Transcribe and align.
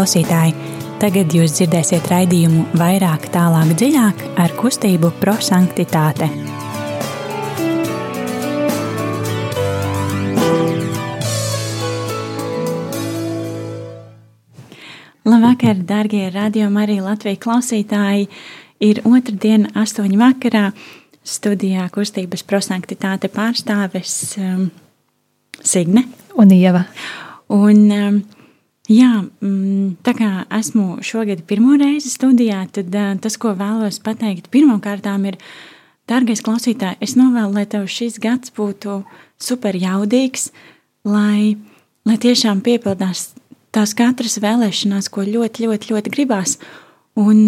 Klausītāji, 0.00 0.54
tagad 0.96 1.34
jūs 1.36 1.58
dzirdēsiet 1.58 2.06
raidījumu 2.08 2.62
vairāk, 2.80 3.26
tālāk, 3.34 3.74
dziļāk 3.76 4.22
ar 4.40 4.54
kustību 4.56 5.10
prosanktitāte. 5.20 6.24
Labvakar, 15.28 15.84
darbie 15.84 16.24
radiokamā 16.32 16.86
arī 16.86 16.96
Latvijas 17.04 17.44
klausītāji! 17.44 18.30
Ir 18.80 19.04
otrdiena, 19.04 19.68
astoņi 19.84 20.16
vakarā. 20.24 20.70
Studijā 21.20 21.84
kustības 21.92 22.48
prosanktitāte 22.48 23.28
pārstāves 23.28 24.18
um, 24.40 24.70
Signe 25.60 26.08
un 26.40 26.56
Ieva. 26.56 26.86
Un, 27.52 27.88
um, 27.92 28.22
Jā, 28.90 29.20
mm, 29.22 30.00
tā 30.02 30.16
kā 30.18 30.28
esmu 30.56 30.98
šogad 31.06 31.44
pirmo 31.46 31.76
reizi 31.78 32.10
studijā, 32.10 32.64
tad 32.74 32.90
tas, 33.22 33.36
ko 33.38 33.52
vēlos 33.54 34.00
pateikt, 34.02 34.48
pirmkārt, 34.50 35.06
ir, 35.28 35.38
dārgais 36.10 36.42
klausītāj, 36.42 36.96
es 36.98 37.14
novēlu, 37.14 37.54
lai 37.54 37.66
tev 37.70 37.86
šis 37.86 38.18
gads 38.18 38.50
būtu 38.50 39.04
super 39.38 39.78
jaudīgs, 39.78 40.50
lai, 41.06 41.54
lai 42.02 42.18
tiešām 42.18 42.64
piepildās 42.66 43.28
tās 43.70 43.94
katras 43.94 44.40
vēlēšanās, 44.42 45.06
ko 45.06 45.22
ļoti, 45.22 45.68
ļoti, 45.68 45.94
ļoti 45.94 46.10
gribās. 46.10 46.58
Un, 47.14 47.46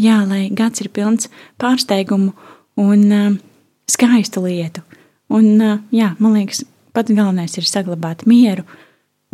jā, 0.00 0.18
lai 0.24 0.48
gads 0.48 0.80
ir 0.80 0.88
pilns 0.88 1.28
pārsteigumu 1.60 2.32
un 2.80 3.38
skaistu 3.84 4.46
lietu. 4.48 4.80
Un, 5.28 5.84
jā, 5.92 6.14
man 6.16 6.40
liekas, 6.40 6.64
pats 6.96 7.12
galvenais 7.12 7.60
ir 7.60 7.68
saglabāt 7.68 8.24
mieru 8.24 8.64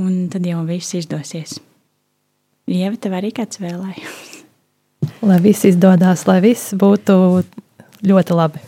un 0.00 0.28
tad 0.32 0.46
jau 0.46 0.62
viss 0.68 0.96
izdosies. 0.98 1.58
Ieva, 2.70 2.96
tev 2.96 3.18
arī 3.18 3.32
kāds 3.36 3.60
vēlējums? 3.60 4.44
lai 5.28 5.40
viss 5.42 5.66
izdodas, 5.68 6.26
lai 6.28 6.40
viss 6.44 6.74
būtu 6.78 7.16
ļoti 8.04 8.36
labi. 8.36 8.62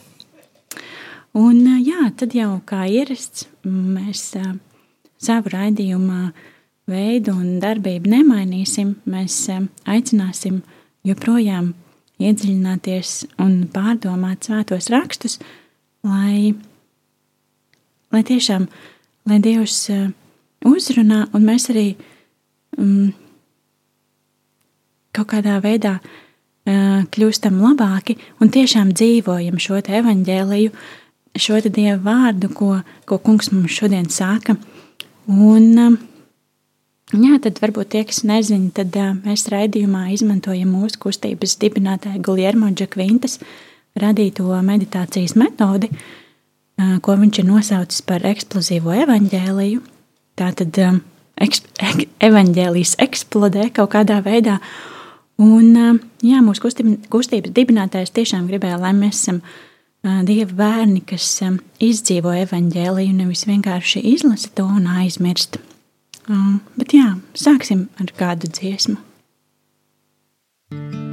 Un, 1.37 1.59
jā, 1.85 2.09
tad 2.17 2.33
jau 2.37 2.57
kā 2.65 2.87
ierasts, 2.89 3.45
mēs 3.67 4.31
savu 5.21 5.53
raidījumā 5.53 6.31
veidu 6.89 7.35
un 7.37 7.59
darbību 7.61 8.09
nemainīsim. 8.09 8.95
Mēs 9.11 9.43
aicināsim 9.85 10.63
joprojām 11.05 11.75
iedziļināties 12.23 13.17
un 13.45 13.67
pārdomāt 13.73 14.49
svētos 14.49 14.89
rakstus, 14.95 15.37
lai, 16.07 16.55
lai 18.15 18.23
tiešām, 18.25 18.65
lai 19.29 19.41
Dievs 19.45 19.83
uzrunā, 20.67 21.27
un 21.35 21.47
mēs 21.47 21.71
arī 21.73 21.89
um, 22.79 23.13
kaut 25.17 25.31
kādā 25.33 25.59
veidā 25.65 25.97
uh, 26.01 27.05
kļūstam 27.13 27.61
labāki 27.63 28.19
un 28.41 28.53
tiešām 28.53 28.93
dzīvojam 28.97 29.61
šo 29.63 29.81
evaņģēliju, 30.01 30.75
šo 31.37 31.61
dievu 31.69 32.03
vārdu, 32.05 32.51
ko, 32.57 32.73
ko 33.09 33.21
kungs 33.23 33.53
mums 33.53 33.77
šodien 33.77 34.11
sāka. 34.13 34.57
Un, 35.31 35.71
uh, 35.81 35.97
jā, 37.13 37.39
tad 37.43 37.63
varbūt 37.63 37.95
tie, 37.95 38.05
kas 38.09 38.23
nezina, 38.29 38.71
tad 38.75 38.95
uh, 39.01 39.15
mēs 39.25 39.49
raidījumā 39.53 40.09
izmantojam 40.17 40.71
mūsu 40.77 41.01
kustības 41.07 41.59
dibinātāja 41.63 42.23
Guljermo 42.25 42.71
Džakvintas 42.75 43.41
radīto 43.97 44.53
meditācijas 44.65 45.37
metodi, 45.41 45.91
uh, 45.93 46.97
ko 47.01 47.17
viņš 47.19 47.43
ir 47.43 47.51
nosaucis 47.51 48.05
par 48.07 48.27
eksplozīvo 48.29 48.97
evaņģēliju 49.07 49.96
tā 50.39 50.51
tad 50.57 50.81
um, 50.85 51.01
eksp, 51.43 51.69
ek, 51.83 52.05
evaņģēlijas 52.29 52.97
eksplodē 53.07 53.71
kaut 53.77 53.95
kādā 53.95 54.21
veidā. 54.25 54.59
Un, 55.43 55.73
um, 55.77 56.03
jā, 56.25 56.41
mūsu 56.45 56.69
kustības, 57.13 57.53
dibinātājs 57.53 58.15
tiešām 58.17 58.49
gribēja, 58.49 58.81
lai 58.81 58.95
mēs 58.97 59.25
esam 59.25 59.43
uh, 59.43 60.21
Dieva 60.27 60.53
bērni, 60.63 61.03
kas 61.09 61.29
um, 61.45 61.59
izdzīvo 61.83 62.33
evaņģēliju, 62.47 63.17
nevis 63.21 63.47
vienkārši 63.49 64.05
izlasa 64.15 64.53
to 64.57 64.69
un 64.69 64.87
aizmirst. 65.03 65.61
Bet 66.27 66.91
jā, 66.91 67.13
sāksim 67.39 67.87
ar 68.03 68.11
kādu 68.19 68.51
dziesmu. 68.51 68.97
thank 70.69 70.95
you 70.95 71.06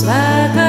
svētā. 0.00 0.59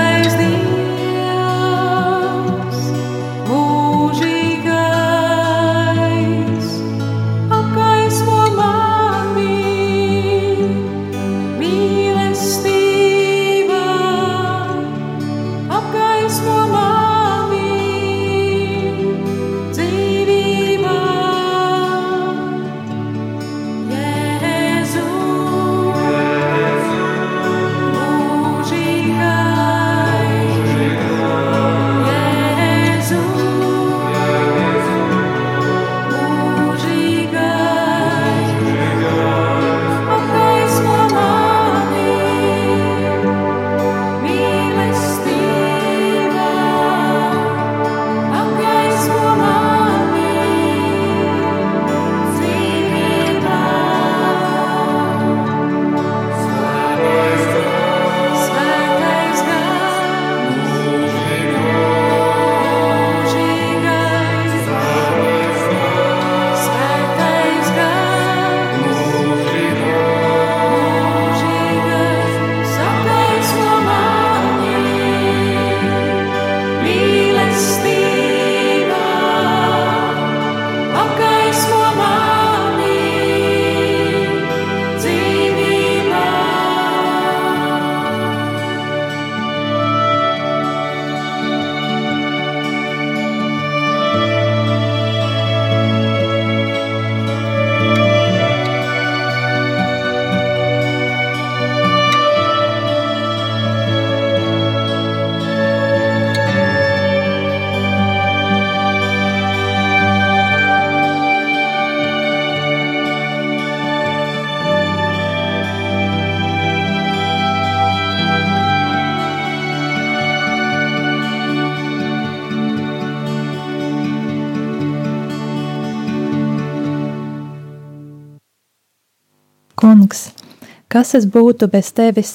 Kas 130.91 131.14
es 131.16 131.26
būtu 131.34 131.70
bez 131.72 131.93
tevis, 131.96 132.32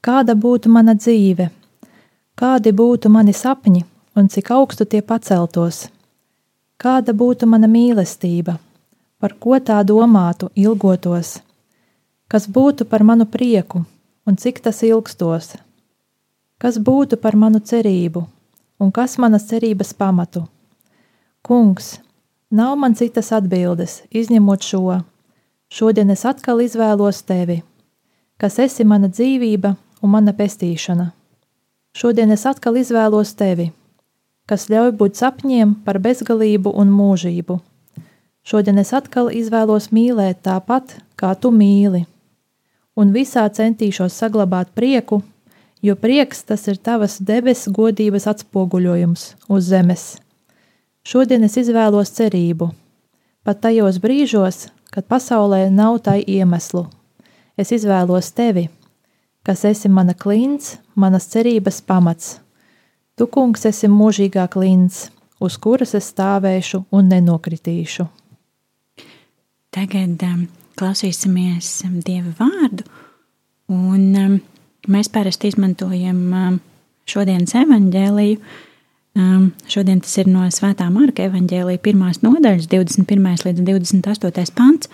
kāda 0.00 0.32
būtu 0.44 0.70
mana 0.72 0.94
dzīve, 0.96 1.50
kādi 2.40 2.70
būtu 2.72 3.10
mani 3.12 3.34
sapņi 3.36 3.82
un 4.16 4.30
cik 4.32 4.50
augstu 4.56 4.86
tie 4.88 5.02
paceltos, 5.02 5.88
kāda 6.80 7.12
būtu 7.12 7.44
mana 7.44 7.68
mīlestība, 7.68 8.54
par 9.20 9.34
ko 9.36 9.58
tā 9.60 9.82
domātu, 9.84 10.48
ilgotos, 10.54 11.34
kas 12.28 12.48
būtu 12.48 12.88
par 12.88 13.04
manu 13.04 13.26
prieku 13.28 13.84
un 14.24 14.40
cik 14.40 14.62
tas 14.64 14.80
ilgstos, 14.88 15.52
kas 16.56 16.80
būtu 16.88 17.20
par 17.20 17.36
manu 17.36 17.60
cerību 17.60 18.24
un 18.80 18.92
kas 18.96 19.18
manas 19.20 19.44
cerības 19.52 19.92
pamatu. 19.92 20.46
Kungs, 21.44 21.98
nav 22.50 22.78
man 22.80 22.96
citas 22.96 23.28
atbildes, 23.36 24.00
izņemot 24.08 24.64
šo. 24.64 25.02
Šodien 25.68 26.10
es 26.14 26.24
atkal 26.24 26.62
izvēlos 26.64 27.20
tevi, 27.28 27.60
kas 28.44 28.58
esi 28.60 28.84
mana 28.84 29.08
dzīvība 29.08 29.70
un 30.04 30.10
mana 30.12 30.34
pestīšana. 30.36 31.06
Šodien 31.96 32.32
es 32.34 32.42
atkal 32.44 32.76
izvēlos 32.76 33.30
tevi, 33.38 33.70
kas 34.44 34.66
ļauj 34.68 34.90
būt 35.00 35.16
sapņiem 35.16 35.70
par 35.86 35.96
bezgalību 36.04 36.74
un 36.76 36.90
mūžību. 36.92 37.54
Šodien 38.44 38.82
es 38.82 38.90
atkal 38.92 39.30
izvēlos 39.32 39.86
mīlēt 39.96 40.42
tāpat, 40.44 40.92
kā 41.16 41.30
tu 41.40 41.48
mīli, 41.56 42.02
un 43.00 43.14
visā 43.14 43.46
centīšos 43.48 44.12
saglabāt 44.12 44.74
prieku, 44.76 45.22
jo 45.80 45.94
prieks 45.96 46.44
tas 46.44 46.66
ir 46.68 46.76
tavas 46.76 47.16
debesu 47.24 47.72
godības 47.72 48.28
atspoguļojums 48.34 49.22
uz 49.48 49.70
zemes. 49.70 50.04
Šodien 51.00 51.48
es 51.48 51.56
izvēlos 51.62 52.12
cerību, 52.18 52.68
pat 53.40 53.64
tajos 53.64 54.02
brīžos, 54.04 54.66
kad 54.92 55.08
pasaulē 55.08 55.70
nav 55.72 56.02
tai 56.04 56.18
iemeslu. 56.20 56.84
Es 57.60 57.70
izvēlos 57.74 58.32
tevi, 58.34 58.68
kas 59.46 59.64
esi 59.68 59.90
mana 59.92 60.14
klints, 60.18 60.78
manas 60.98 61.28
cerības 61.30 61.80
pamats. 61.86 62.38
Tu, 63.14 63.28
kungs, 63.30 63.62
esi 63.68 63.90
mūžīgā 63.90 64.48
klints, 64.50 65.08
uz 65.38 65.58
kuras 65.62 65.94
es 65.94 66.10
stāvēšu 66.10 66.84
un 66.90 67.12
nenokritīšu. 67.12 68.08
Tagad 69.74 70.22
um, 70.26 70.44
klausīsimies 70.78 71.70
um, 71.86 71.98
Dieva 72.02 72.34
vārdu, 72.40 72.86
un 73.70 74.04
um, 74.18 74.38
mēs 74.90 75.10
parasti 75.14 75.50
izmantojam 75.50 76.22
um, 76.34 76.62
šodienas 77.10 77.54
evaņģēliju, 77.62 78.54
Um, 79.14 79.52
šodien 79.70 80.00
tas 80.02 80.16
ir 80.18 80.26
no 80.26 80.42
Svētā 80.50 80.88
Marka 80.90 81.22
evanģēlīja 81.28 81.78
pirmās 81.84 82.18
nodaļas, 82.24 82.66
21. 82.66 83.44
līdz 83.46 83.60
28. 83.62 84.50
pants. 84.58 84.90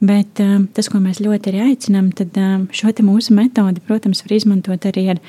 Bet 0.00 0.40
um, 0.44 0.66
tas, 0.76 0.90
ko 0.92 1.00
mēs 1.00 1.22
ļoti 1.24 1.52
arī 1.52 1.62
aicinām, 1.70 2.10
tad 2.16 2.36
um, 2.36 2.66
šo 2.68 2.92
mūsu 3.06 3.32
metodi, 3.36 3.80
protams, 3.80 4.20
var 4.26 4.34
izmantot 4.36 4.84
arī 4.90 5.06
ar 5.14 5.22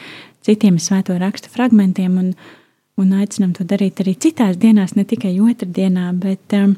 citiem 0.43 0.75
svēto 0.79 1.15
rakstu 1.15 1.51
fragmentiem 1.53 2.17
un, 2.19 2.33
un 2.99 3.13
aicinām 3.15 3.53
to 3.55 3.63
darīt 3.63 4.01
arī 4.03 4.17
citās 4.19 4.59
dienās, 4.59 4.97
ne 4.99 5.05
tikai 5.07 5.37
otrdienā. 5.39 6.11
Bet, 6.19 6.43
um, 6.59 6.75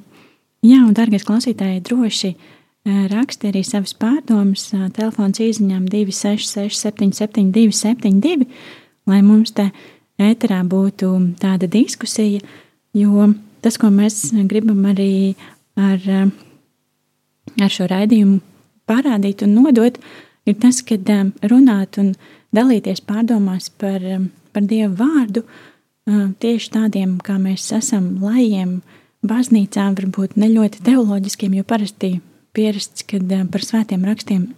jā, 0.61 0.83
un, 0.83 0.93
dārgais 0.93 1.25
klausītāji, 1.25 1.81
droši 1.89 2.35
raksti 3.09 3.49
arī 3.49 3.63
savas 3.65 3.95
pārdomas 3.97 4.69
telefons 4.95 5.41
īziņām 5.41 5.87
266 5.89 6.77
772 6.77 7.73
72, 7.75 8.45
lai 9.09 9.21
mums 9.25 9.51
te 9.57 9.69
ēterā 10.21 10.61
būtu 10.67 11.11
tāda 11.41 11.67
diskusija, 11.71 12.41
jo 12.93 13.31
tas, 13.63 13.77
ko 13.81 13.89
mēs 13.93 14.29
gribam 14.49 14.85
arī 14.89 15.35
ar, 15.79 16.29
ar 17.61 17.73
šo 17.73 17.87
raidījumu 17.89 18.39
parādīt 18.89 19.43
un 19.45 19.55
nodot, 19.57 19.99
ir 20.49 20.57
tas, 20.61 20.81
ka 20.85 20.97
um, 21.13 21.33
runāt 21.51 21.99
un 22.01 22.13
dalīties 22.55 23.03
pārdomās 23.05 23.69
par, 23.81 24.03
um, 24.03 24.29
par 24.53 24.65
Dievu 24.69 24.95
vārdu 24.99 25.43
uh, 25.45 26.29
tieši 26.41 26.73
tādiem, 26.75 27.17
kā 27.23 27.37
mēs 27.41 27.69
esam 27.75 28.17
lajiem, 28.23 28.79
baznīcām, 29.25 29.97
varbūt 29.99 30.37
ne 30.39 30.49
ļoti 30.53 30.83
teoloģiskiem, 30.87 31.57
jo 31.59 31.67
parasti 31.67 32.13
pierasts, 32.55 33.05
ka 33.07 33.21
um, 33.21 33.47
par 33.51 33.65
svētiem 33.65 34.05
rakstiem 34.07 34.49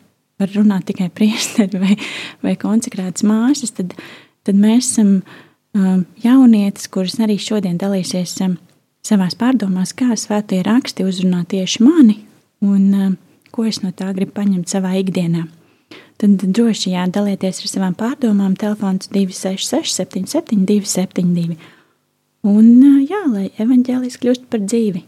var 0.42 0.52
runāt 0.56 0.90
tikai 0.90 1.12
priesteri 1.18 1.82
vai, 1.82 1.96
vai 2.44 2.58
konsekrētas 2.60 3.28
māsas, 3.28 3.74
tad, 3.78 3.98
tad 4.48 4.60
mēs 4.60 4.94
esam 4.94 5.18
Um, 5.72 6.02
jaunietis, 6.20 6.90
kuras 6.92 7.14
arī 7.24 7.38
šodien 7.40 7.78
dalīsies 7.80 8.34
um, 8.44 8.58
savās 9.08 9.38
pārdomās, 9.40 9.94
kā 9.96 10.18
svētie 10.20 10.60
raksti 10.68 11.06
uzrunā 11.08 11.46
tieši 11.48 11.80
mani 11.86 12.18
un 12.62 12.94
um, 12.94 13.18
ko 13.52 13.66
es 13.68 13.82
no 13.84 13.92
tā 13.92 14.12
gribu 14.16 14.36
paņemt 14.38 14.72
savā 14.72 14.94
ikdienā. 15.02 15.48
Tad 16.22 16.44
droši 16.56 16.94
jādalieties 16.94 17.64
ar 17.64 17.70
savām 17.72 17.96
pārdomām. 17.98 18.54
Telefons 18.60 19.10
266, 19.10 19.96
77, 19.98 20.66
272. 20.70 21.58
Un 22.48 22.68
uh, 22.78 23.00
jā, 23.06 23.24
lai 23.30 23.48
evanģēlis 23.62 24.20
kļūst 24.22 24.46
par 24.52 24.62
dzīvi. 24.66 25.06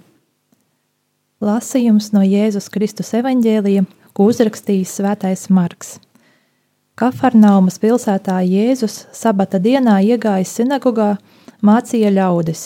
Lasījums 1.44 2.14
no 2.16 2.22
Jēzus 2.24 2.70
Kristus 2.72 3.12
evanģēlija, 3.18 3.84
ko 4.16 4.30
uzrakstījis 4.32 4.98
Svētais 5.00 5.50
Marks. 5.52 5.98
Kafarnaumas 6.96 7.80
pilsētā 7.82 8.38
Jēzus 8.46 9.08
sabata 9.18 9.60
dienā 9.60 9.98
iegājis 10.06 10.54
sinagogā, 10.60 11.16
mācīja 11.66 12.12
ļaudis, 12.14 12.62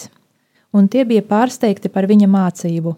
un 0.75 0.89
tie 0.91 1.05
bija 1.07 1.23
pārsteigti 1.23 1.89
par 1.89 2.09
viņa 2.11 2.27
mācību, 2.29 2.93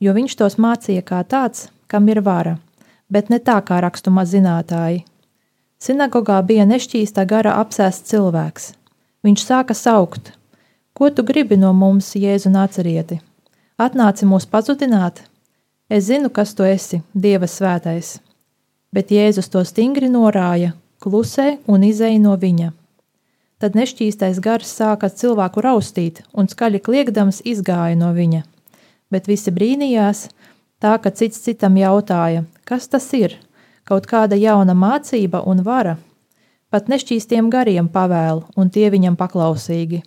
jo 0.00 0.14
viņš 0.16 0.36
tos 0.40 0.58
mācīja 0.58 1.04
kā 1.06 1.22
tāds, 1.24 1.68
kam 1.86 2.08
ir 2.08 2.20
vara, 2.20 2.58
bet 3.10 3.30
ne 3.30 3.38
tā 3.38 3.58
kā 3.64 3.80
rakstuma 3.84 4.24
zinātāji. 4.24 5.04
Sinagogā 5.78 6.38
bija 6.42 6.66
nešķīsta 6.66 7.24
gara 7.26 7.56
apsēsts 7.62 8.10
cilvēks. 8.10 8.72
Viņš 9.22 9.44
sāka 9.44 9.74
saukt: 9.74 10.32
Ko 10.92 11.10
tu 11.10 11.22
gribi 11.22 11.56
no 11.56 11.72
mums, 11.72 12.14
Jēzu 12.14 12.50
nācerieti? 12.50 13.20
Atnāci 13.78 14.26
mūs 14.26 14.46
pazudināt? 14.46 15.22
Es 15.88 16.10
zinu, 16.10 16.30
kas 16.30 16.54
tu 16.54 16.66
esi, 16.66 17.02
Dieva 17.14 17.46
svētais 17.46 18.18
bet 18.92 19.12
Jēzus 19.12 19.50
to 19.52 19.62
stingri 19.68 20.08
norāja, 20.12 20.72
klusē 21.02 21.58
un 21.68 21.84
izēja 21.86 22.20
no 22.22 22.34
viņa. 22.40 22.72
Tad 23.58 23.74
nešķīstais 23.74 24.38
gars 24.40 24.70
sāka 24.70 25.10
cilvēku 25.10 25.62
raustīt, 25.64 26.22
un 26.32 26.48
skaļi 26.48 26.80
kliegdams 26.84 27.42
izgāja 27.44 27.98
no 27.98 28.12
viņa. 28.14 28.44
Bet 29.12 29.28
visi 29.28 29.52
brīnījās, 29.54 30.26
tā 30.82 30.96
ka 31.02 31.10
cits 31.10 31.40
citam 31.44 31.78
jautāja, 31.80 32.44
kas 32.68 32.88
tas 32.92 33.06
ir, 33.16 33.38
kaut 33.88 34.06
kāda 34.10 34.36
jauna 34.36 34.76
mācība 34.76 35.42
un 35.48 35.64
vara. 35.64 35.96
Pat 36.68 36.90
nešķīstiem 36.92 37.48
gariem 37.48 37.88
pavēl, 37.88 38.42
un 38.56 38.68
tie 38.68 38.90
viņam 38.92 39.16
paklausīgi. 39.16 40.02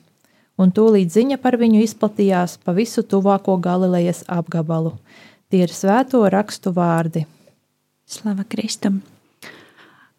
Un 0.62 0.70
tūlīt 0.70 1.10
ziņa 1.10 1.40
par 1.42 1.58
viņu 1.58 1.82
izplatījās 1.82 2.60
pa 2.62 2.76
visu 2.78 3.02
tuvāko 3.02 3.56
Galilejas 3.58 4.22
apgabalu. 4.30 4.94
Tie 5.50 5.64
ir 5.66 5.74
svēto 5.74 6.22
rakstu 6.30 6.74
vārdi. 6.76 7.26
Slava 8.06 8.46
Kristum! 8.46 9.02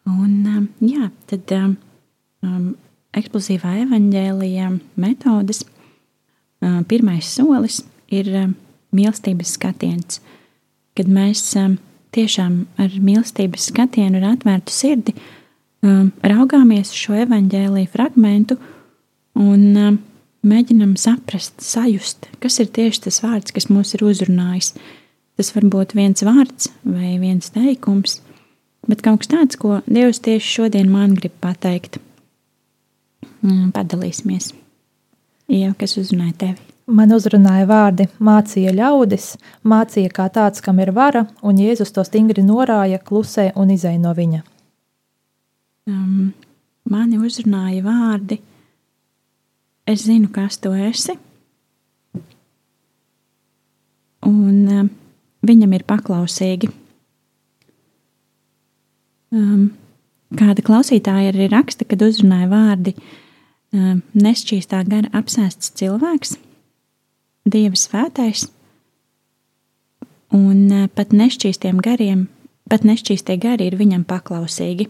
Un, 0.03 0.31
um, 0.51 0.65
jā, 0.83 1.07
tad 1.31 1.53
um, 1.55 1.77
um, 2.43 2.65
eksplozīvā 3.15 3.77
evaņģēlija 3.85 4.73
metodes 4.99 5.63
um, 5.63 6.83
pirmais 6.89 7.29
solis 7.31 7.79
ir 8.11 8.27
mīlestības 8.95 9.55
skatiens, 9.57 10.21
kad 10.97 11.09
mēs 11.09 11.45
um, 11.59 11.77
tiešām 12.13 12.63
ar 12.81 12.93
mīlestības 13.01 13.69
skatienu 13.71 14.19
un 14.21 14.29
atvērtu 14.33 14.73
sirdi 14.73 15.15
um, 15.83 16.11
raugāmies 16.23 16.93
uz 16.93 16.99
šo 17.05 17.17
evaņģēlīju 17.25 17.91
fragmentu 17.93 18.57
un 19.39 19.63
um, 19.73 19.99
mēģinam 20.45 20.95
saprast, 20.99 21.61
sajust, 21.63 22.27
kas 22.43 22.59
ir 22.61 22.71
tieši 22.75 23.07
tas 23.07 23.21
vārds, 23.23 23.55
kas 23.55 23.69
mūs 23.71 23.95
ir 23.97 24.05
uzrunājis. 24.05 24.73
Tas 25.39 25.49
var 25.55 25.65
būt 25.73 25.95
viens 25.97 26.21
vārds 26.25 26.69
vai 26.85 27.15
viens 27.21 27.49
teikums, 27.55 28.19
bet 28.85 29.01
kaut 29.05 29.23
kas 29.23 29.31
tāds, 29.31 29.57
ko 29.57 29.79
Dievs 29.87 30.21
tieši 30.23 30.57
šodien 30.59 30.91
man 30.93 31.15
grib 31.17 31.33
pateikt. 31.41 31.97
Mm, 33.41 33.71
padalīsimies. 33.75 34.51
Jā, 35.51 35.73
kas 35.79 35.97
uzrunāja 35.99 36.37
tevi? 36.45 36.72
Man 36.83 37.13
uzrunāja 37.15 37.63
vārdi, 37.63 38.09
mācīja 38.19 38.73
ļaudis, 38.75 39.37
mācīja 39.63 40.09
kā 40.11 40.25
tāds, 40.33 40.59
kam 40.63 40.81
ir 40.83 40.91
vara, 40.91 41.23
un 41.39 41.61
Jēzus 41.61 41.93
to 41.95 42.03
stingri 42.03 42.43
norāja, 42.43 42.99
klusē 42.99 43.53
un 43.55 43.71
izēja 43.71 44.01
no 44.03 44.11
viņa. 44.17 44.41
Um, 45.87 46.33
mani 46.91 47.21
uzrunāja 47.23 47.85
vārdi, 47.87 48.41
es 49.87 50.03
zinu, 50.09 50.27
kas 50.35 50.59
tu 50.59 50.73
esi. 50.75 51.15
Un 54.27 54.59
um, 54.67 54.93
viņam 55.47 55.79
ir 55.79 55.87
paklausīgi. 55.87 56.67
Um, 59.31 59.69
kāda 60.35 60.63
klausītāja 60.67 61.31
arī 61.31 61.47
raksta, 61.51 61.87
kad 61.87 62.03
uzrunāja 62.03 62.51
vārdi 62.51 62.99
um, 63.71 64.01
nešķīstā 64.19 64.83
gara 64.87 65.11
apsēsts 65.15 65.71
cilvēks, 65.79 66.41
Dieva 67.43 67.75
svētais, 67.75 68.45
un 70.31 70.87
pat 70.95 71.11
nešķīstiem 71.11 71.81
gariem 71.83 72.27
pat 72.73 72.85
nešķīstie 72.87 73.37
gari 73.37 73.67
ir 73.69 73.77
viņam 73.77 74.05
paklausīgi. 74.09 74.89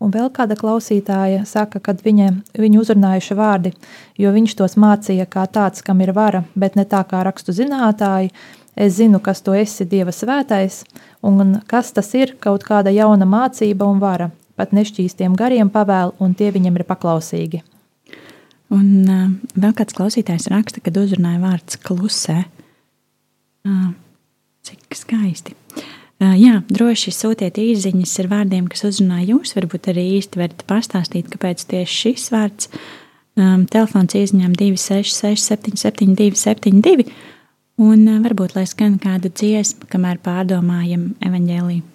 Un 0.00 0.10
vēl 0.14 0.30
kāda 0.32 0.56
klausītāja 0.56 1.44
saka, 1.46 1.78
ka 1.84 1.92
viņa, 1.92 2.30
viņu 2.56 2.80
uzrunājuši 2.80 3.36
vārdi, 3.36 3.74
jo 4.18 4.32
viņš 4.32 4.54
tos 4.56 4.74
mācīja 4.80 5.28
kā 5.28 5.44
tāds, 5.52 5.84
kam 5.84 6.00
ir 6.00 6.14
vara, 6.16 6.40
bet 6.56 6.78
ne 6.80 6.86
tā 6.88 7.02
kā 7.06 7.20
rakstu 7.26 7.52
zinātāji. 7.54 8.32
Es 8.74 8.96
zinu, 8.96 9.20
kas 9.20 9.44
tu 9.44 9.52
esi 9.52 9.84
Dieva 9.84 10.14
svētais, 10.14 10.84
un 11.22 11.58
kas 11.68 11.92
tas 11.92 12.08
ir 12.16 12.32
kaut 12.40 12.64
kāda 12.64 12.90
jauna 12.94 13.28
mācība 13.28 13.84
un 13.86 14.00
vara. 14.00 14.30
Pat 14.56 14.72
nešķīstiem 14.72 15.36
gariem 15.36 15.68
pavēl, 15.70 16.16
un 16.18 16.34
tie 16.34 16.48
viņam 16.54 16.80
ir 16.80 16.86
paklausīgi. 16.88 17.62
Un 18.70 18.90
uh, 19.10 19.30
vēl 19.58 19.72
kāds 19.78 19.96
klausītājs 19.96 20.46
raksta, 20.52 20.82
kad 20.84 20.98
uzrunāja 21.00 21.40
vārds 21.42 21.78
klusē. 21.82 22.44
Uh, 23.66 23.90
cik 24.66 24.94
skaisti. 24.94 25.56
Uh, 26.20 26.36
jā, 26.38 26.60
droši 26.70 27.12
sūtiet 27.16 27.58
īsiņas 27.58 28.14
ar 28.22 28.30
vārdiem, 28.30 28.68
kas 28.70 28.86
uzrunā 28.86 29.24
jūs. 29.24 29.56
Varbūt 29.58 29.90
arī 29.90 30.06
īsti 30.20 30.42
varat 30.42 30.64
pastāstīt, 30.70 31.32
kāpēc 31.32 31.66
tieši 31.72 32.00
šis 32.04 32.30
vārds. 32.34 32.70
Um, 33.40 33.64
telefons 33.70 34.14
izņem 34.18 34.54
266, 34.58 35.50
772, 35.50 36.38
72. 36.38 37.08
Un 37.80 38.04
uh, 38.06 38.20
varbūt 38.22 38.54
lai 38.58 38.68
skan 38.70 39.00
kāda 39.02 39.32
dziesma, 39.32 39.90
kamēr 39.90 40.22
pārdomājam 40.22 41.14
evaņģēlīju. 41.26 41.89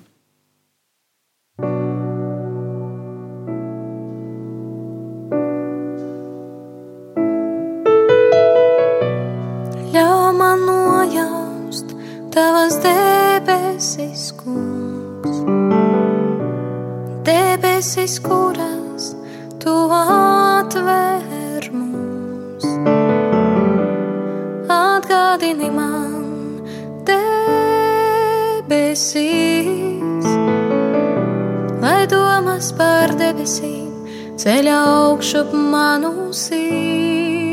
Debesis, 13.95 14.31
kungs, 14.35 15.37
debesis, 17.23 18.19
kuras 18.19 19.15
tu 19.59 19.89
atver 19.91 21.71
mums. 21.71 22.65
Atgādini 24.67 25.69
man 25.71 26.61
debesis, 27.07 27.87
lai 31.81 32.05
domas 32.11 32.71
par 32.75 33.15
debesīm 33.15 33.91
ceļā 34.35 34.77
augšup 34.91 35.49
manu 35.55 36.33
sirdī. 36.43 37.45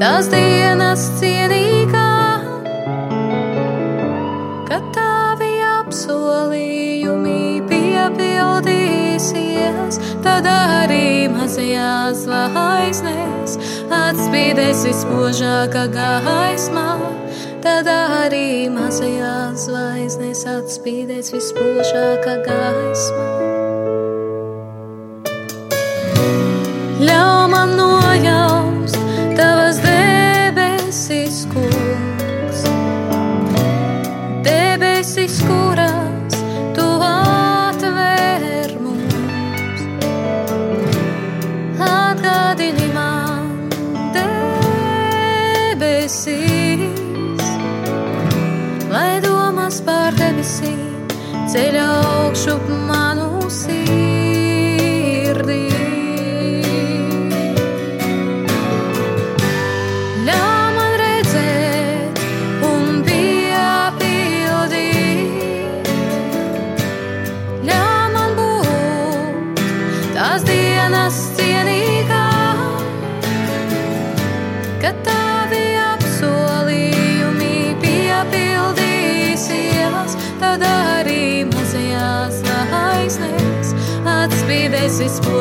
Tās 0.00 0.26
dienas 0.28 1.04
cienīgā, 1.20 2.08
kad 4.68 4.84
tavi 4.92 5.52
apsolījumi 5.64 7.62
piepildīsies, 7.70 10.00
tad 10.24 10.44
arī 10.52 11.28
mazajās 11.32 12.16
zvaigznēs 12.26 13.52
atspīdēs 14.02 14.80
vispožākā 14.90 15.84
gaismā. 15.96 16.88
Tad 17.66 17.86
arī 17.90 18.68
mazajās 18.70 19.66
zvaigznēs 19.66 20.44
atspīdēs 20.52 21.28
vispožākā 21.34 22.34
gaismā. 22.46 23.65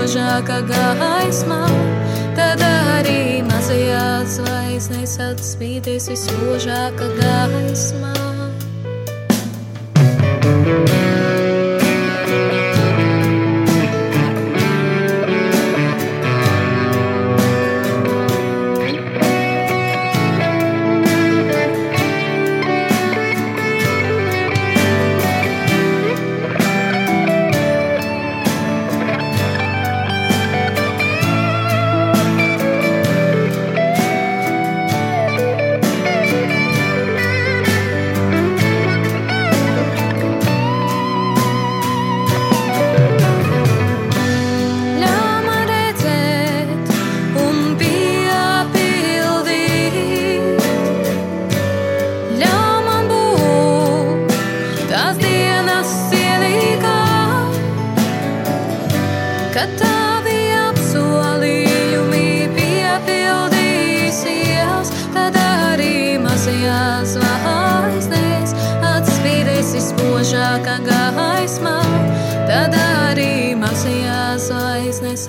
Vispožākā 0.05 0.61
gaismā. 0.69 1.65
Tad 2.37 2.61
arī 2.61 3.41
mazajās 3.41 4.37
zvaigznēs 4.37 5.17
atspīdēs 5.31 6.09
vispožākā 6.13 7.09
gaismā. 7.17 8.13
Ļauj 10.45 11.04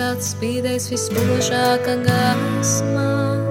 atspīdēs 0.03 0.91
vispožākā 0.93 1.99
gaismā. 2.07 3.46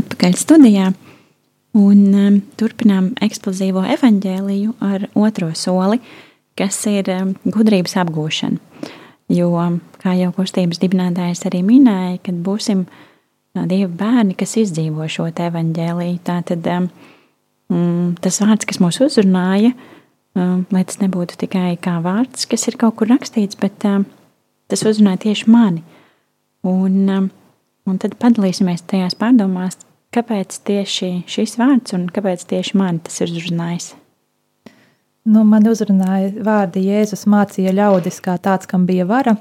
Atpakaļ 0.00 0.38
studijā. 0.38 0.92
Un 1.78 1.98
um, 2.16 2.38
turpinām 2.58 3.12
eksplozīvo 3.22 3.84
evaņģēliju 3.96 4.78
ar 4.82 5.04
otro 5.18 5.50
soli, 5.54 6.00
kas 6.58 6.80
ir 6.90 7.10
um, 7.12 7.34
gudrības 7.44 7.98
apgūšana. 8.02 8.58
Jo, 9.28 9.50
kā 10.00 10.14
jau 10.16 10.30
kustības 10.32 10.80
dibinātājs 10.80 11.44
arī 11.50 11.60
minēja, 11.66 12.16
kad 12.24 12.38
būsim 12.46 12.86
uh, 12.86 13.04
Dieva 13.66 13.90
bērni, 13.90 14.36
kas 14.38 14.56
izdzīvo 14.60 15.06
šo 15.10 15.28
evaņģēliju, 15.32 16.18
tad 16.26 16.66
um, 16.68 16.88
mm, 17.72 18.18
tas 18.22 18.40
vārds, 18.44 18.68
kas 18.68 18.80
mūs 18.82 19.00
uzrunāja, 19.04 19.72
um, 20.38 20.64
lai 20.74 20.84
tas 20.86 21.00
nebūtu 21.00 21.38
tikai 21.42 21.72
kā 21.82 21.98
vārds, 22.04 22.46
kas 22.50 22.68
ir 22.68 22.78
kaut 22.80 22.98
kur 23.00 23.10
rakstīts, 23.10 23.58
bet 23.58 23.86
um, 23.88 24.06
tas 24.70 24.84
uzrunāja 24.86 25.24
tieši 25.28 25.50
mani. 25.50 25.82
Un, 26.68 27.00
um, 27.08 27.30
un 27.88 28.00
tad 28.02 28.18
padalīsimies 28.20 28.84
tajās 28.90 29.16
pārdomās, 29.18 29.80
kāpēc 30.18 30.58
tieši 30.66 31.08
šis 31.30 31.56
vārds 31.60 31.94
un 31.94 32.08
kāpēc 32.10 32.44
tieši 32.50 32.78
man 32.78 32.98
tas 33.04 33.20
ir 33.22 33.30
uzrunājis. 33.30 33.92
Nu, 35.28 35.42
man 35.44 35.66
uzrunāja 35.68 36.30
vārdi 36.44 36.86
Jēzus 36.88 37.26
mācīja 37.28 37.74
ļaudis 37.76 38.22
kā 38.24 38.38
tāds, 38.40 38.68
kam 38.70 38.86
bija 38.88 39.04
vara. 39.06 39.36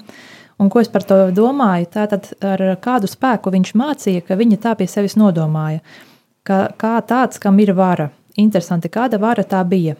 Un 0.60 0.72
ko 0.74 0.82
es 0.82 0.90
par 0.92 1.06
to 1.08 1.16
domāju? 1.32 1.88
Tātad 1.94 2.28
ar 2.44 2.64
kādu 2.84 3.08
spēku 3.08 3.54
viņš 3.54 3.72
mācīja, 3.78 4.26
ka 4.28 4.36
viņa 4.36 4.58
tā 4.66 4.74
pie 4.76 4.88
sevis 4.92 5.16
nodomāja. 5.16 5.80
Ka, 6.48 6.66
kā 6.82 6.98
tāds, 7.08 7.40
kam 7.40 7.62
ir 7.64 7.72
vara. 7.78 8.10
Interesanti, 8.38 8.92
kāda 8.92 9.20
vara 9.22 9.46
tā 9.48 9.62
bija. 9.64 9.96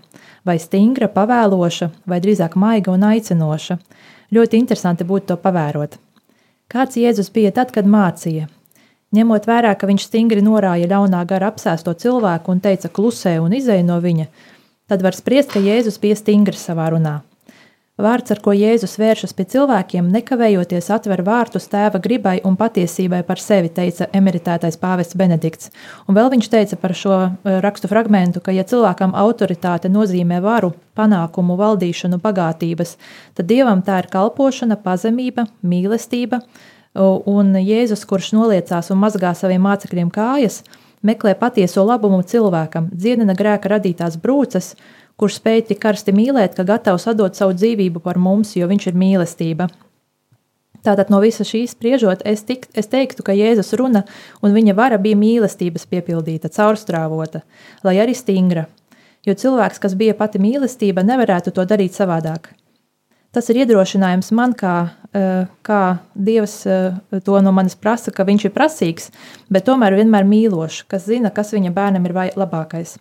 Vai 0.46 0.58
stingra, 0.60 1.08
pavēloša, 1.14 1.90
vai 2.10 2.20
drīzāk 2.24 2.58
maiga 2.60 2.92
un 2.92 3.08
aicinoša. 3.08 3.80
Ļoti 4.36 4.60
interesanti 4.60 5.08
būtu 5.08 5.32
to 5.32 5.40
pavērot. 5.46 5.98
Kāds 6.68 7.00
Jēzus 7.00 7.32
bija 7.32 7.54
tad, 7.56 7.72
kad 7.72 7.88
mācīja? 7.88 8.50
Ņemot 9.16 9.46
vērā, 9.48 9.72
ka 9.80 9.88
viņš 9.88 10.10
stingri 10.10 10.42
norāja 10.44 10.90
ļaunā 10.92 11.22
gara 11.30 11.48
apsēsto 11.48 11.94
cilvēku 11.96 12.52
un 12.52 12.60
teica 12.60 12.92
klusē 12.92 13.38
un 13.40 13.56
izēj 13.56 13.86
no 13.88 14.02
viņa, 14.04 14.28
tad 14.92 15.06
var 15.06 15.16
spriest, 15.16 15.54
ka 15.54 15.64
Jēzus 15.64 16.02
bija 16.04 16.18
stingrs 16.20 16.66
savā 16.68 16.90
runā. 16.92 17.22
Vārds, 17.98 18.30
ar 18.30 18.38
ko 18.46 18.52
Jēzus 18.54 19.00
vēršas 19.02 19.32
pie 19.34 19.48
cilvēkiem, 19.50 20.12
nekavējoties 20.14 20.92
atver 20.94 21.24
vārtus 21.26 21.66
tēva 21.72 21.98
gribai 22.04 22.36
un 22.46 22.54
patiesībai 22.60 23.24
par 23.26 23.42
sevi, 23.42 23.72
teica 23.74 24.06
emeritētais 24.14 24.78
pāvests 24.78 25.18
Benedikts. 25.18 25.72
Un 26.06 26.20
vēl 26.20 26.30
viņš 26.36 26.52
teica 26.54 26.78
par 26.78 26.94
šo 26.94 27.16
e, 27.26 27.56
rakstu 27.64 27.90
fragmentu, 27.90 28.44
ka, 28.46 28.54
ja 28.54 28.68
cilvēkam 28.70 29.18
autoritāte 29.18 29.90
nozīmē 29.90 30.44
varu, 30.46 30.76
panākumu, 31.00 31.58
valdīšanu, 31.58 32.22
bagātības, 32.22 33.00
tad 33.34 33.50
dievam 33.50 33.82
tā 33.82 34.04
ir 34.04 34.12
kalpošana, 34.14 34.78
pazemība, 34.84 35.48
mīlestība, 35.66 36.44
un 36.96 37.56
Jēzus, 37.60 38.06
kurš 38.08 38.32
noliecās 38.38 38.92
un 38.94 39.02
mazgā 39.02 39.34
saviem 39.36 39.64
mācekļiem 39.66 40.12
kājas, 40.14 40.62
meklē 41.06 41.36
patieso 41.40 41.84
labumu 41.86 42.22
cilvēkam, 42.24 42.90
dziedina 42.94 43.36
grēka 43.38 43.70
radītās 43.76 44.18
brūces, 44.22 44.76
kurš 45.18 45.40
spēj 45.40 45.66
tik 45.72 45.82
karsti 45.82 46.14
mīlēt, 46.14 46.56
ka 46.56 46.66
gatavs 46.68 47.08
atdot 47.10 47.38
savu 47.38 47.56
dzīvību 47.58 48.02
par 48.06 48.18
mums, 48.22 48.56
jo 48.58 48.68
viņš 48.70 48.90
ir 48.92 48.98
mīlestība. 48.98 49.70
Tātad 50.86 51.10
no 51.12 51.20
visa 51.20 51.44
šīs 51.44 51.74
spriežot, 51.74 52.22
es, 52.26 52.44
tik, 52.48 52.68
es 52.78 52.88
teiktu, 52.88 53.26
ka 53.26 53.36
Jēzus 53.36 53.74
runa 53.80 54.06
un 54.46 54.54
viņa 54.56 54.76
vara 54.78 55.00
bija 55.02 55.18
mīlestības 55.20 55.88
piepildīta, 55.90 56.54
caurstrāvota, 56.54 57.42
lai 57.84 57.98
arī 58.04 58.16
stingra, 58.16 58.68
jo 59.26 59.36
cilvēks, 59.36 59.82
kas 59.84 59.98
bija 60.00 60.16
pati 60.16 60.40
mīlestība, 60.40 61.04
nevarētu 61.04 61.52
to 61.52 61.66
darīt 61.68 61.98
savādāk. 61.98 62.54
Tas 63.38 63.52
ir 63.54 63.60
iedrošinājums 63.62 64.32
man, 64.34 64.56
kā, 64.58 64.90
eh, 65.14 65.46
kā 65.62 66.00
Dievs 66.18 66.56
eh, 66.66 66.96
to 67.22 67.38
no 67.46 67.52
manis 67.54 67.76
prasa, 67.78 68.10
ka 68.10 68.24
viņš 68.26 68.48
ir 68.48 68.54
prasīgs, 68.56 69.12
bet 69.54 69.68
tomēr 69.68 69.94
vienmēr 69.94 70.26
mīlošs, 70.26 70.88
kas 70.90 71.06
zina, 71.06 71.30
kas 71.30 71.54
viņa 71.54 71.70
bērnam 71.76 72.08
ir 72.10 72.16
labākais. 72.34 72.96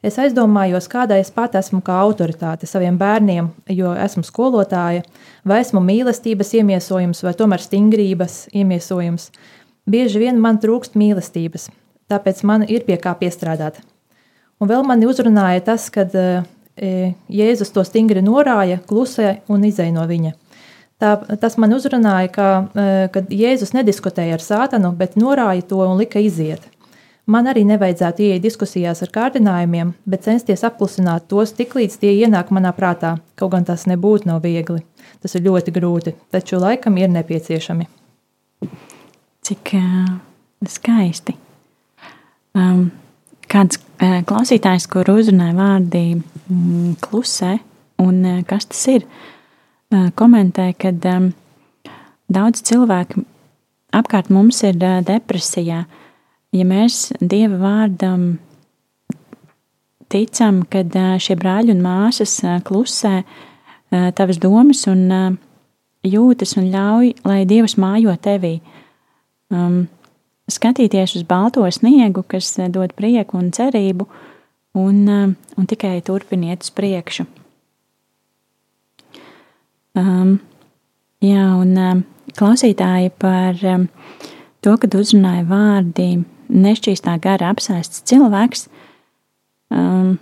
Es 0.00 0.16
aizdomājos, 0.16 0.88
kādai 0.88 1.20
es 1.20 1.28
pat 1.28 1.58
esmu 1.60 1.82
kā 1.84 1.98
autoritāte 2.06 2.64
saviem 2.64 2.96
bērniem, 2.96 3.52
jo 3.68 3.92
esmu 3.92 4.24
skolotāja, 4.24 5.04
vai 5.44 5.60
esmu 5.60 5.84
mīlestības 5.84 6.54
iemiesojums, 6.56 7.20
vai 7.26 7.36
tomēr 7.36 7.60
stingrības 7.60 8.46
iemiesojums. 8.56 9.28
Bieži 9.84 10.24
vien 10.24 10.40
man 10.40 10.56
trūkst 10.56 10.96
mīlestības, 10.96 11.68
tāpēc 12.08 12.44
man 12.48 12.64
ir 12.64 12.88
pie 12.88 12.96
kā 12.96 13.12
piestrādāt. 13.12 13.84
Un 14.56 14.72
vēl 14.72 14.88
mani 14.88 15.04
uzrunāja 15.04 15.68
tas, 15.68 15.90
kad 15.92 16.16
uh, 16.16 16.46
E, 16.46 16.55
Jēzus 16.76 17.72
to 17.72 17.84
stingri 17.88 18.20
norāja, 18.20 18.76
klusē 18.84 19.38
un 19.48 19.64
izēja 19.64 19.94
no 19.96 20.04
viņa. 20.08 20.34
Tā, 21.00 21.10
tas 21.40 21.58
man 21.60 21.74
uzrunāja, 21.76 22.28
ka, 22.32 22.46
e, 22.72 23.08
kad 23.12 23.32
Jēzus 23.32 23.74
nediskutēja 23.76 24.36
ar 24.38 24.44
sātanu, 24.44 24.94
bet 24.96 25.16
norāja 25.20 25.64
to 25.68 25.82
un 25.84 25.96
lika 26.00 26.20
iziet. 26.24 26.64
Man 27.26 27.48
arī 27.50 27.64
nevajadzētu 27.66 28.22
ieiet 28.22 28.44
diskusijās 28.44 29.02
ar 29.02 29.10
kārdinājumiem, 29.12 29.90
bet 30.06 30.24
censties 30.28 30.62
apklusināt 30.64 31.26
tos 31.28 31.52
tik 31.56 31.74
līdz 31.76 31.98
tie 32.00 32.12
ienāk 32.22 32.52
manā 32.54 32.70
prātā, 32.76 33.16
kaut 33.36 33.52
gan 33.56 33.66
tas 33.66 33.84
nebūtu 33.90 34.30
nav 34.30 34.44
viegli. 34.44 34.84
Tas 35.20 35.34
ir 35.34 35.44
ļoti 35.48 35.74
grūti, 35.74 36.14
taču 36.32 36.60
laikam 36.62 36.96
ir 37.00 37.10
nepieciešami. 37.12 37.88
Cik 39.48 39.74
uh, 39.76 40.14
skaisti. 40.70 41.34
Um, 42.56 42.88
kāds 43.50 43.82
uh, 43.82 44.22
klausītājs, 44.28 44.86
kur 44.88 45.10
uzrunāja 45.12 45.58
vārdi 45.58 46.06
Mm, 46.06 46.35
klusē, 47.00 47.58
un 48.02 48.24
eh, 48.24 48.42
kas 48.46 48.66
tas 48.70 48.82
ir? 48.90 49.06
Eh, 49.92 50.10
komentē, 50.18 50.72
ka 50.78 50.92
daudz 52.28 52.62
cilvēku 52.66 53.24
apkārt 53.96 54.30
mums 54.30 54.62
ir 54.66 54.78
eh, 54.82 55.00
depresijā. 55.06 55.84
Ja 56.54 56.64
mēs 56.64 57.10
Dieva 57.20 57.58
vārdam 57.60 58.38
ticam, 60.08 60.62
kad 60.70 60.94
šie 61.20 61.34
brāļi 61.36 61.74
un 61.74 61.82
māsas 61.82 62.38
klusē 62.64 63.24
tavas 63.90 64.38
domas 64.40 64.84
un 64.88 65.36
jūtas 66.06 66.54
un 66.56 66.70
ļauj, 66.70 67.10
lai 67.26 67.40
Dievs 67.50 67.74
mājo 67.82 68.14
tevī. 68.22 68.60
Um, 69.50 69.88
skatīties 70.48 71.18
uz 71.18 71.26
balto 71.26 71.66
sniegu, 71.74 72.22
kas 72.30 72.54
dod 72.72 72.94
prieku 72.96 73.36
un 73.42 73.50
cerību, 73.52 74.06
uh, 74.06 74.35
un, 74.76 75.08
um, 75.08 75.34
un 75.56 75.66
tikai 75.68 76.00
turpiniet 76.04 76.64
uz 76.66 76.70
priekšu. 76.76 77.24
Um, 79.96 80.36
jā, 81.24 81.44
un 81.56 81.72
um, 81.80 82.02
klausītāji 82.36 83.14
par 83.16 83.60
um, 83.64 83.86
to, 84.60 84.76
kad 84.82 84.96
uzrunāja 84.98 85.46
vārdi 85.48 86.10
nešķīstā 86.52 87.16
gara 87.24 87.48
apsēsts 87.54 88.04
cilvēks, 88.10 88.66
um, 89.72 90.18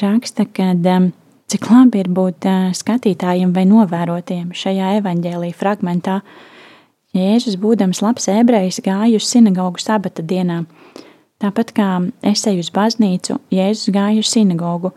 raksta, 0.00 0.48
ka 0.48 0.72
um, 0.72 1.10
cik 1.52 1.68
labi 1.68 2.00
ir 2.00 2.08
būt 2.16 2.48
uh, 2.48 2.70
skatītājiem 2.76 3.52
vai 3.52 3.66
novērotiem 3.68 4.54
šajā 4.56 4.96
evaņģēlīja 5.02 5.60
fragmentā. 5.60 6.20
Jēzus, 7.12 7.58
būdams 7.60 8.00
labs 8.04 8.28
ebrejs, 8.30 8.80
gāja 8.86 9.18
uz 9.18 9.26
sinagogu 9.26 9.82
sabata 9.82 10.22
dienā. 10.22 10.62
Tāpat 11.40 11.70
kā 11.72 11.88
es 12.26 12.42
eju 12.48 12.60
uz 12.60 12.68
baznīcu, 12.74 13.38
Jēzus 13.54 13.94
gāja 13.94 14.20
uz 14.20 14.28
sinagogu, 14.28 14.90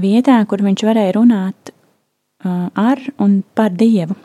vietā, 0.00 0.38
kur 0.48 0.62
viņš 0.64 0.84
varēja 0.88 1.12
runāt 1.18 1.74
uh, 1.74 2.70
ar 2.72 3.02
un 3.20 3.42
par 3.54 3.74
Dievu, 3.76 4.16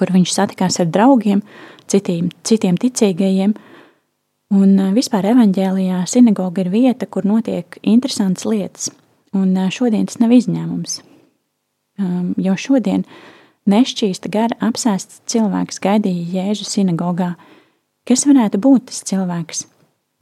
kur 0.00 0.12
viņš 0.14 0.32
satikās 0.32 0.80
ar 0.80 0.88
draugiem, 0.88 1.42
citiem, 1.92 2.30
citiem 2.42 2.78
ticīgajiem. 2.80 3.52
Un 4.54 4.72
uh, 4.78 4.94
vispār 4.96 5.28
evanģēlijā 5.34 6.00
sinagoga 6.08 6.64
ir 6.64 6.72
vieta, 6.72 7.04
kur 7.04 7.28
notiek 7.28 7.76
interesantas 7.82 8.48
lietas, 8.48 8.88
un 9.36 9.52
uh, 9.58 9.68
šodien 9.68 10.08
tas 10.08 10.22
nav 10.24 10.32
izņēmums. 10.32 11.02
Um, 12.00 12.32
jo 12.40 12.56
šodien 12.58 13.04
nešķīsta 13.70 14.32
gara 14.32 14.56
apsēsts 14.64 15.20
cilvēks 15.30 15.84
gaidīja 15.84 16.40
Jēzu 16.40 16.64
sinagogā. 16.66 17.34
Kas 18.08 18.24
varētu 18.24 18.58
būt 18.64 18.88
tas 18.88 19.04
cilvēks? 19.06 19.66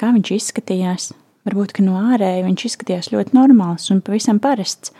Kā 0.02 0.10
viņš 0.14 0.34
izskatījās. 0.36 1.10
Varbūt, 1.46 1.74
ka 1.76 1.82
no 1.86 1.96
ārēja 1.98 2.44
viņš 2.46 2.66
izskatījās 2.68 3.10
ļoti 3.14 3.34
normāls 3.34 3.88
un 3.94 4.02
pavisam 4.04 4.38
parasts, 4.42 4.92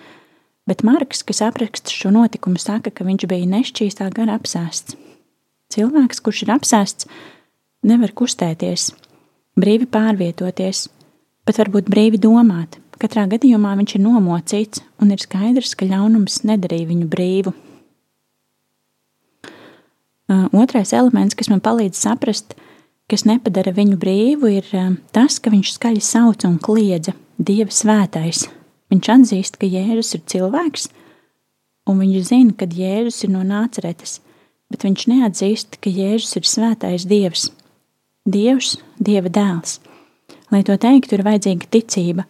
bet 0.67 0.83
Marks, 0.87 1.23
kas 1.27 1.43
apraksta 1.47 1.91
šo 1.91 2.11
notikumu, 2.15 2.59
saka, 2.59 2.91
ka 2.91 3.07
viņš 3.07 3.27
bija 3.31 3.51
nešķīstā 3.51 4.09
gara 4.15 4.39
apsēsts. 4.39 4.97
Cilvēks, 5.75 6.21
kurš 6.23 6.43
ir 6.45 6.55
apsēsts, 6.57 7.09
nevar 7.87 8.13
kustēties, 8.19 8.91
brīvi 9.59 9.87
pārvietoties, 9.91 10.89
pat 11.47 11.63
varbūt 11.63 11.91
brīvi 11.91 12.21
domāt. 12.23 12.79
Katrā 13.03 13.25
gadījumā 13.31 13.73
viņš 13.79 13.97
ir 13.97 14.03
nomocīts, 14.05 14.83
un 15.03 15.15
ir 15.15 15.23
skaidrs, 15.23 15.73
ka 15.75 15.89
ļaunums 15.89 16.43
nedarīja 16.47 16.91
viņu 16.91 17.07
brīvu. 17.11 17.55
Otrais 20.55 20.93
elements, 20.95 21.35
kas 21.39 21.51
man 21.51 21.63
palīdz 21.65 21.99
saprast, 21.99 22.55
ir 22.55 22.72
kas 23.13 23.27
nepadara 23.29 23.75
viņu 23.77 23.99
brīvu, 24.01 24.49
ir 24.57 24.69
um, 24.79 24.97
tas, 25.13 25.37
ka 25.43 25.53
viņš 25.53 25.75
skaļi 25.77 26.03
sauc 26.05 26.47
un 26.49 26.57
kliedza 26.63 27.13
Dieva 27.37 27.73
svētais. 27.75 28.47
Viņš 28.93 29.09
atzīst, 29.13 29.59
ka 29.61 29.69
Jēzus 29.69 30.15
ir 30.17 30.23
cilvēks, 30.33 30.87
un 31.91 32.01
viņš 32.01 32.29
zina, 32.31 32.55
ka 32.57 32.69
Jēzus 32.69 33.27
ir 33.27 33.33
no 33.35 33.43
nāceretes, 33.45 34.21
bet 34.73 34.87
viņš 34.87 35.05
neatzīst, 35.13 35.77
ka 35.85 35.93
Jēzus 35.93 36.39
ir 36.41 36.49
svētais 36.49 37.05
Dievs. 37.09 37.51
Dievs, 38.25 38.77
Dieva 38.97 39.33
dēls. 39.33 39.81
Lai 40.53 40.63
to 40.65 40.77
teiktu, 40.81 41.19
ir 41.19 41.27
vajadzīga 41.27 41.69
ticība, 41.73 42.25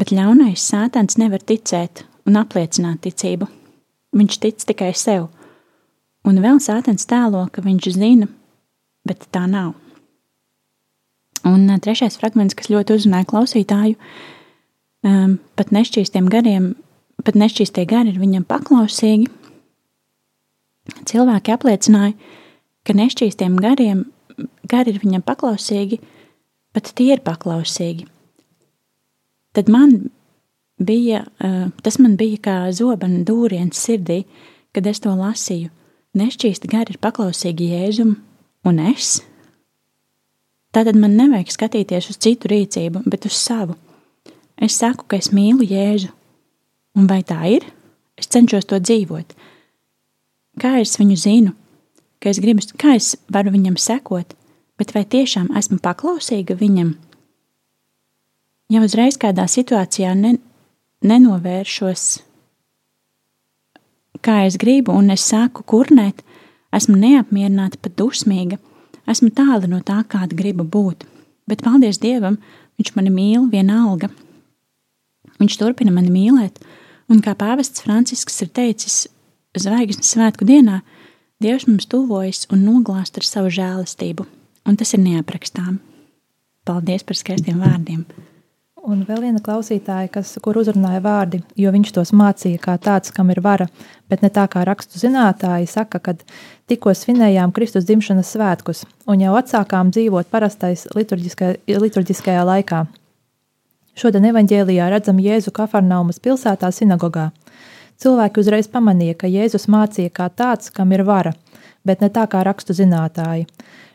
bet 0.00 0.14
ļaunais 0.14 0.64
sātans 0.64 1.18
nevar 1.20 1.42
ticēt 1.46 2.02
un 2.26 2.40
apliecināt 2.40 3.04
ticību. 3.06 3.50
Viņš 4.14 4.40
tic 4.42 4.66
tikai 4.72 4.90
sev, 4.98 5.28
un 6.26 6.42
vēl 6.42 6.58
sātans 6.62 7.06
tēlo, 7.06 7.46
ka 7.52 7.62
viņš 7.62 7.94
zina, 7.98 8.30
bet 9.06 9.28
tā 9.34 9.46
nav. 9.50 9.74
Un 11.44 11.68
trešais 11.84 12.16
fragments, 12.20 12.56
kas 12.56 12.70
ļoti 12.72 12.96
uzrunāja 12.96 13.28
klausītāju, 13.28 13.98
um, 15.04 15.36
pat 15.58 15.72
nešķīstiem 15.76 16.30
gariem, 16.32 16.72
pat 17.24 17.36
nešķīstie 17.36 17.84
gari 17.88 18.14
ir 18.14 18.20
viņam 18.22 18.46
paklausīgi. 18.48 19.28
Cilvēki 21.08 21.52
apliecināja, 21.52 22.16
ka 22.84 22.96
nešķīstiem 22.96 23.58
gariem 23.60 24.06
gari 24.68 24.94
ir 24.94 25.02
viņam 25.04 25.24
paklausīgi, 25.24 26.00
pat 26.74 26.90
tie 26.96 27.12
ir 27.14 27.22
paklausīgi. 27.24 28.08
Tad 29.54 29.68
man 29.70 30.08
bija, 30.80 31.22
uh, 31.44 31.68
tas 31.84 32.00
man 32.00 32.16
bija 32.20 32.40
kā 32.48 32.56
zobena 32.74 33.20
dūriens 33.26 33.78
sirdī, 33.78 34.24
kad 34.74 34.88
es 34.90 35.04
to 35.04 35.12
lasīju. 35.14 35.70
Nešķīsti 36.14 36.70
gari 36.70 36.94
ir 36.94 37.02
paklausīgi 37.02 37.72
Jēzum 37.74 38.16
un 38.64 38.82
es. 38.88 39.18
Tātad 40.74 40.98
man 40.98 41.14
nevajag 41.14 41.52
skatīties 41.54 42.10
uz 42.10 42.18
citu 42.18 42.50
rīcību, 42.50 43.04
bet 43.06 43.28
uz 43.28 43.36
savu. 43.38 43.76
Es 44.58 44.74
saku, 44.80 45.06
ka 45.06 45.18
es 45.20 45.30
mīlu 45.34 45.62
Jēzu. 45.66 46.10
Un 46.98 47.06
vai 47.10 47.20
tā 47.26 47.38
ir? 47.50 47.66
Es 48.18 48.30
cenšos 48.30 48.66
to 48.70 48.80
dzīvot. 48.82 49.34
Kā 50.58 50.76
es 50.80 50.96
viņu 50.98 51.18
zinu? 51.18 51.54
Ka 52.22 52.30
es 52.30 52.40
gribu, 52.42 52.62
kā 52.78 52.94
es 52.98 53.14
varu 53.30 53.52
viņam 53.54 53.78
sekot, 53.78 54.34
bet 54.78 54.94
vai 54.94 55.04
tiešām 55.06 55.50
esmu 55.58 55.78
paklausīga 55.82 56.56
viņam? 56.58 56.94
Ja 58.72 58.82
uzreiz 58.82 59.18
kādā 59.20 59.46
situācijā 59.50 60.14
ne, 60.18 60.36
nenovēršos, 61.04 62.04
kā 64.24 64.38
es 64.48 64.56
gribu, 64.58 64.94
un 64.96 65.12
es 65.14 65.26
sāku 65.26 65.66
kurnēt, 65.68 66.22
esmu 66.74 66.96
neapmierināta, 66.98 67.78
pat 67.82 67.98
dusmīga 67.98 68.58
Esmu 69.10 69.30
tālu 69.36 69.68
no 69.68 69.80
tā, 69.84 70.00
kāda 70.08 70.36
gribu 70.36 70.64
būt, 70.64 71.04
bet 71.50 71.64
paldies 71.64 72.00
Dievam, 72.00 72.38
Viņš 72.78 72.94
mani 72.96 73.12
mīl 73.14 73.46
vienalga. 73.52 74.08
Viņš 75.38 75.58
turpina 75.60 75.92
mani 75.94 76.10
mīlēt, 76.14 76.58
un 77.10 77.22
kā 77.22 77.36
pāvests 77.38 77.84
Francisks 77.84 78.40
ir 78.42 78.50
teicis, 78.54 79.04
zvaigznes 79.58 80.10
svētku 80.14 80.46
dienā 80.48 80.82
Dievs 81.42 81.66
mums 81.68 81.86
tuvojas 81.90 82.46
un 82.54 82.62
noglāst 82.64 83.18
ar 83.18 83.26
savu 83.26 83.50
žēlastību, 83.52 84.24
un 84.64 84.78
tas 84.80 84.94
ir 84.96 85.02
neaprakstām. 85.02 85.80
Paldies 86.64 87.04
par 87.04 87.18
skaistiem 87.18 87.58
vārdiem! 87.60 88.06
Un 88.84 89.00
vēl 89.08 89.22
viena 89.24 89.40
klausītāja, 89.40 90.10
kas, 90.12 90.34
kur 90.44 90.58
uzrunāja 90.60 91.00
vārdi, 91.00 91.38
jo 91.56 91.70
viņš 91.72 91.92
tos 91.96 92.10
mācīja 92.12 92.60
kā 92.60 92.74
tāds, 92.76 93.08
kam 93.16 93.30
ir 93.32 93.40
vara, 93.40 93.64
bet 94.12 94.20
ne 94.20 94.28
tā 94.28 94.44
kā 94.52 94.60
rakstu 94.68 95.00
zinātāji 95.00 95.70
saka, 95.72 96.02
kad 96.04 96.20
tikko 96.68 96.92
svinējām 96.92 97.54
Kristus 97.56 97.86
dzimšanas 97.88 98.34
svētkus 98.36 98.84
un 99.08 99.24
jau 99.24 99.32
atsākām 99.40 99.88
dzīvot 99.88 100.28
parastais 100.28 100.84
liturģiskajā, 100.92 102.44
laikā. 102.50 102.84
Šodien 103.96 104.28
evaņģēlijā 104.34 104.92
redzam 104.92 105.24
Jēzu 105.30 105.54
Kafarnaumas 105.56 106.20
pilsētā 106.20 106.68
sinagogā. 106.68 107.30
Cilvēki 107.96 108.44
uzreiz 108.44 108.68
pamanīja, 108.68 109.16
ka 109.16 109.32
Jēzus 109.32 109.64
mācīja 109.64 110.12
kā 110.12 110.28
tāds, 110.28 110.68
kam 110.68 110.92
ir 110.92 111.08
vara, 111.08 111.32
bet 111.88 112.04
ne 112.04 112.12
tā 112.12 112.28
kā 112.28 112.44
rakstu 112.44 112.76
zinātāji. 112.76 113.48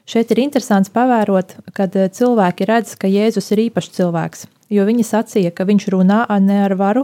Šeit 0.09 0.31
ir 0.33 0.47
interesants 0.49 0.89
pavērot, 0.89 1.59
kad 1.77 1.93
cilvēki 1.93 2.65
redz, 2.65 2.97
ka 2.97 3.05
Jēzus 3.05 3.53
ir 3.53 3.69
īpašs 3.69 3.99
cilvēks, 3.99 4.49
jo 4.69 4.85
viņi 4.85 5.05
sacīja, 5.05 5.51
ka 5.55 5.67
viņš 5.69 5.89
runā 5.93 6.23
ne 6.41 6.61
ar 6.63 6.75
varu, 6.79 7.03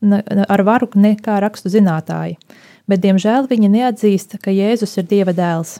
ne, 0.00 0.22
ar 0.48 0.64
varu 0.66 0.90
ne 0.94 1.14
kā 1.20 1.38
rakstu 1.44 1.72
zinātāji, 1.72 2.38
bet 2.88 3.02
diemžēl 3.04 3.48
viņi 3.50 3.72
neatzīst, 3.72 4.38
ka 4.42 4.54
Jēzus 4.54 4.98
ir 4.98 5.08
Dieva 5.10 5.34
dēls. 5.36 5.78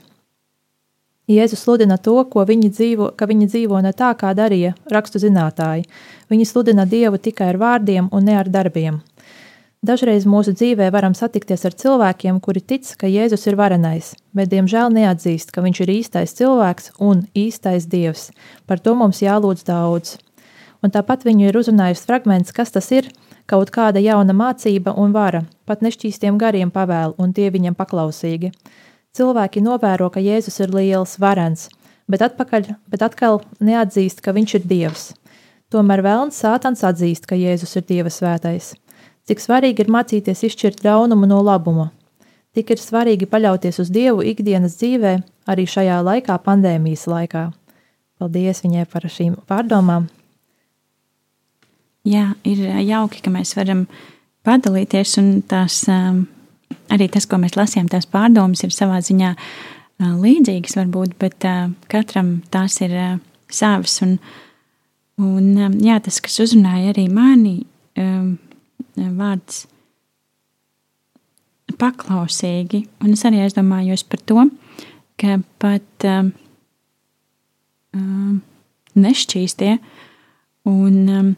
Jēzus 1.31 1.61
sludina 1.63 1.95
to, 1.97 2.17
ko 2.27 2.43
viņi 2.43 2.69
dzīvo, 2.69 3.13
ka 3.15 3.25
viņi 3.29 3.47
dzīvo 3.47 3.79
ne 3.83 3.93
tā, 3.95 4.11
kā 4.19 4.33
darīja 4.35 4.73
rakstu 4.91 5.21
zinātāji. 5.23 5.85
Viņi 6.27 6.47
sludina 6.49 6.83
Dievu 6.83 7.15
tikai 7.15 7.53
ar 7.53 7.59
vārdiem 7.61 8.09
un 8.11 8.27
ne 8.27 8.35
ar 8.35 8.49
darbiem. 8.51 8.99
Dažreiz 9.83 10.23
mūsu 10.27 10.53
dzīvē 10.55 10.89
varam 10.95 11.15
satikties 11.15 11.63
ar 11.67 11.73
cilvēkiem, 11.79 12.39
kuri 12.43 12.61
tic, 12.63 12.91
ka 12.99 13.07
Jēzus 13.07 13.47
ir 13.47 13.55
varenais, 13.59 14.13
bet 14.35 14.51
diemžēl 14.51 14.91
neatzīst, 14.95 15.51
ka 15.51 15.63
viņš 15.63 15.81
ir 15.83 15.93
īstais 15.95 16.35
cilvēks 16.39 16.91
un 17.03 17.25
īstais 17.35 17.87
Dievs. 17.91 18.29
Par 18.67 18.83
to 18.83 18.95
mums 18.95 19.19
jālūdz 19.23 19.63
daudz 19.67 20.17
un 20.83 20.91
tāpat 20.93 21.23
viņu 21.25 21.47
ir 21.47 21.57
uzrunājis 21.57 22.03
fragments, 22.07 22.53
kas 22.55 22.73
tas 22.75 22.89
ir, 22.91 23.07
kaut 23.47 23.71
kāda 23.73 24.03
jauna 24.03 24.35
mācība 24.35 24.93
un 24.99 25.15
vara, 25.15 25.43
pat 25.65 25.83
nešķīstiem 25.83 26.37
gariem 26.39 26.71
pavēl, 26.71 27.15
un 27.17 27.33
tie 27.33 27.49
viņam 27.53 27.77
paklausīgi. 27.79 28.51
Cilvēki 29.13 29.63
novēro, 29.63 30.09
ka 30.09 30.21
Jēzus 30.23 30.59
ir 30.63 30.73
liels, 30.73 31.17
varens, 31.21 31.67
bet, 32.09 32.23
atpakaļ, 32.25 32.71
bet 32.89 33.03
atkal 33.05 33.41
neatzīst, 33.61 34.23
ka 34.25 34.33
viņš 34.35 34.55
ir 34.59 34.69
Dievs. 34.69 35.11
Tomēr 35.73 36.03
vēlns 36.05 36.37
sātans 36.37 36.83
atzīst, 36.85 37.27
ka 37.29 37.37
Jēzus 37.37 37.77
ir 37.79 37.85
Dieva 37.89 38.11
svētais. 38.13 38.73
Cik 39.23 39.39
svarīgi 39.39 39.85
ir 39.85 39.91
mācīties 39.93 40.43
izšķirt 40.49 40.83
ļaunumu 40.85 41.29
no 41.29 41.39
labuma. 41.45 41.91
Tik 42.53 42.75
ir 42.75 42.81
svarīgi 42.81 43.29
paļauties 43.29 43.79
uz 43.81 43.89
Dievu 43.93 44.25
ikdienas 44.29 44.75
dzīvē, 44.81 45.15
arī 45.49 45.65
šajā 45.65 46.01
laikā, 46.05 46.37
pandēmijas 46.45 47.07
laikā. 47.09 47.47
Paldies 48.21 48.61
viņai 48.65 48.85
par 48.91 49.09
šīm 49.09 49.39
pārdomām! 49.49 50.11
Jā, 52.03 52.33
ir 52.43 52.59
jauki, 52.83 53.21
ka 53.23 53.31
mēs 53.31 53.53
varam 53.55 53.85
padalīties, 54.43 55.13
un 55.21 55.27
tās, 55.47 55.85
arī 56.91 57.05
tas, 57.11 57.27
ko 57.31 57.37
mēs 57.39 57.55
lasījām, 57.55 57.87
tās 57.91 58.09
pārdomas 58.11 58.65
ir 58.65 58.73
savā 58.75 58.97
ziņā 58.99 59.29
līdzīgas, 60.03 60.75
varbūt, 60.81 61.13
bet 61.21 61.47
katram 61.91 62.41
tās 62.51 62.75
ir 62.83 62.95
savas. 63.47 64.01
Un, 64.03 64.17
un 65.23 65.77
jā, 65.79 65.95
tas, 66.03 66.19
kas 66.25 66.41
uzrunāja 66.43 66.91
arī 66.91 67.05
mani, 67.07 67.61
vārds 67.95 69.63
paklausīgi, 71.79 72.83
un 72.99 73.15
es 73.15 73.23
arī 73.29 73.45
aizdomājos 73.45 74.03
par 74.11 74.25
to, 74.27 74.43
ka 75.23 75.39
pat 75.63 76.07
nešķīstie 79.07 79.77
un 80.67 81.33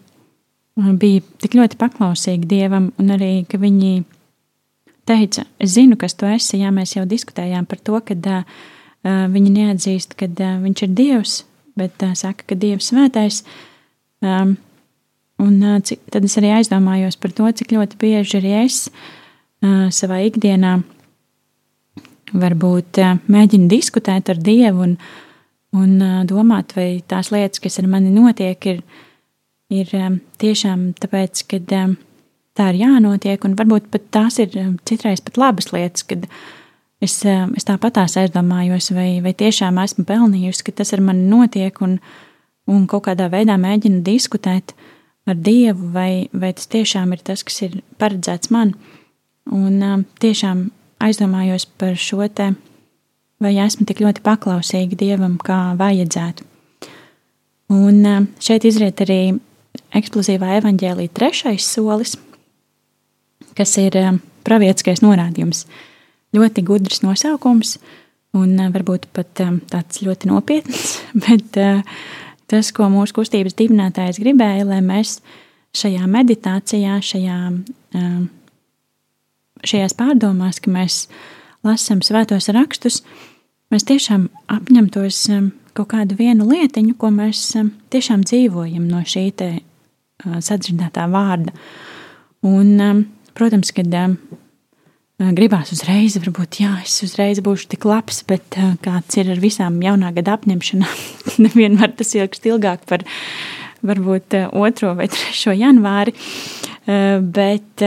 bija 0.76 1.24
tik 1.42 1.56
ļoti 1.56 1.80
paklausīgi 1.80 2.50
Dievam, 2.50 2.90
un 3.00 3.14
arī, 3.16 3.46
ka 3.48 3.60
viņi 3.62 4.04
teica, 5.08 5.46
es 5.62 5.76
zinu, 5.78 5.98
kas 6.00 6.18
tu 6.18 6.28
esi, 6.28 6.60
jā, 6.60 6.72
mēs 6.74 6.96
jau 6.98 7.06
diskutējām 7.08 7.68
par 7.70 7.80
to, 7.80 8.00
ka 8.04 8.16
uh, 8.16 8.64
viņi 9.32 9.54
neatzīst, 9.56 10.18
ka 10.20 10.28
uh, 10.28 10.58
viņš 10.64 10.86
ir 10.88 10.96
Dievs, 10.98 11.36
bet 11.80 12.04
uh, 12.04 12.16
saka, 12.18 12.48
ka 12.50 12.58
Dievs 12.60 12.92
svētais. 12.92 13.44
Um, 14.26 14.58
un 15.40 15.56
uh, 15.62 15.80
cik, 15.84 16.02
tad 16.12 16.26
es 16.28 16.36
arī 16.40 16.52
aizdomājos 16.58 17.20
par 17.22 17.36
to, 17.36 17.48
cik 17.52 17.76
ļoti 17.76 18.00
bieži 18.02 18.40
arī 18.42 18.54
es 18.66 18.86
uh, 18.90 19.88
savā 19.94 20.22
ikdienā 20.28 20.80
varbūt 22.36 23.00
uh, 23.04 23.18
mēģinu 23.32 23.70
diskutēt 23.72 24.32
ar 24.34 24.42
Dievu 24.42 24.90
un, 24.90 24.96
un 25.78 25.98
uh, 26.02 26.22
domāt, 26.28 26.76
vai 26.76 26.90
tās 27.08 27.32
lietas, 27.36 27.62
kas 27.64 27.80
ar 27.80 27.92
mani 27.92 28.12
notiek, 28.16 28.72
ir 28.74 28.82
ir 29.74 29.90
um, 29.98 30.20
tiešām 30.42 30.92
tāpēc, 31.02 31.42
ka 31.50 31.60
um, 31.82 31.96
tā 32.58 32.70
ir 32.74 32.82
jānotiek, 32.84 33.48
un 33.48 33.56
varbūt 33.58 33.90
pat 33.94 34.10
tās 34.14 34.40
ir 34.44 34.54
um, 34.62 34.76
citreiz 34.86 35.24
pat 35.26 35.40
labas 35.42 35.72
lietas, 35.74 36.06
kad 36.08 36.28
es, 37.02 37.18
es 37.26 37.68
tāpatās 37.68 38.18
aizdomājos, 38.22 38.92
vai, 38.96 39.22
vai 39.26 39.34
tiešām 39.38 39.80
esmu 39.84 40.06
pelnījusi, 40.08 40.68
ka 40.68 40.76
tas 40.82 40.94
ar 40.96 41.04
mani 41.06 41.26
notiek, 41.32 41.82
un, 41.86 41.98
un 42.70 42.86
kaut 42.90 43.08
kādā 43.10 43.30
veidā 43.34 43.58
mēģinu 43.62 44.04
diskutēt 44.06 44.76
ar 45.26 45.38
Dievu, 45.42 45.90
vai, 45.94 46.28
vai 46.34 46.54
tas 46.54 46.70
tiešām 46.70 47.16
ir 47.16 47.26
tas, 47.26 47.42
kas 47.46 47.64
ir 47.66 47.80
paredzēts 48.02 48.52
man. 48.54 48.76
Un 49.54 50.06
tiešām 50.22 50.68
aizdomājos 51.06 51.66
par 51.80 51.98
šo 51.98 52.26
te, 52.34 52.52
vai 53.42 53.56
esmu 53.62 53.86
tik 53.90 54.04
ļoti 54.06 54.22
paklausīga 54.26 54.98
Dievam, 55.02 55.40
kā 55.42 55.74
vajadzētu. 55.78 56.46
Un 57.74 58.30
šeit 58.42 58.66
izriet 58.70 59.02
arī 59.02 59.20
eksplozīvā 59.96 60.56
evaņģēlīja 60.60 61.14
trešais 61.16 61.68
solis, 61.68 62.16
kas 63.58 63.76
ir 63.82 63.98
um, 64.02 64.20
pravietiskais 64.48 65.04
norādījums. 65.06 65.66
Ļoti 66.36 66.64
gudrs 66.68 67.02
nosaukums, 67.06 67.78
un 68.36 68.56
uh, 68.60 68.70
varbūt 68.74 69.08
pat 69.16 69.44
um, 69.46 69.60
tāds 69.72 70.04
ļoti 70.06 70.32
nopietns, 70.32 70.98
bet 71.26 71.60
tas, 72.52 72.72
ko 72.76 72.90
mūsu 72.94 73.20
kustības 73.20 73.58
dibinātājs 73.58 74.22
gribēja, 74.22 74.68
lai 74.70 74.82
mēs 74.86 75.20
šajā 75.76 76.08
meditācijā, 76.08 77.00
šajā, 77.04 77.38
šajās 79.66 79.96
pārdomās, 79.98 80.62
ka 80.64 80.72
mēs 80.72 81.00
lasām 81.66 82.04
svētos 82.06 82.48
rakstus, 82.56 83.02
mēs 83.74 83.88
tiešām 83.90 84.30
apņemtos 84.56 85.26
kaut 85.76 85.92
kādu 85.92 86.18
vienu 86.20 86.48
lietiņu, 86.50 86.96
ko 87.00 87.12
mēs 87.14 87.52
tiešām 87.94 88.24
dzīvojam 88.28 88.88
no 88.90 89.04
šī 89.06 89.26
te 89.38 89.50
sadzirdētā 90.24 91.06
vārda. 91.12 91.54
Un, 92.46 93.06
protams, 93.36 93.72
kad 93.76 93.92
gribās 95.36 95.72
uzreiz, 95.76 96.18
varbūt, 96.22 96.60
jā, 96.64 96.74
es 96.84 96.98
uzreiz 97.06 97.42
būšu 97.44 97.70
tik 97.74 97.88
labs, 97.88 98.22
bet 98.28 98.58
kāds 98.86 99.20
ir 99.20 99.32
ar 99.34 99.42
visām 99.44 99.80
jaunā 99.84 100.12
gada 100.16 100.38
apņemšanām, 100.38 101.02
nevienmēr 101.46 101.96
tas 102.00 102.16
ilgst 102.18 102.48
ilgāk 102.52 102.86
par 102.90 103.06
varbūt 103.86 104.38
2. 104.54 104.94
vai 104.98 105.10
3. 105.16 105.56
janvāri. 105.60 106.16
Bet, 106.86 107.86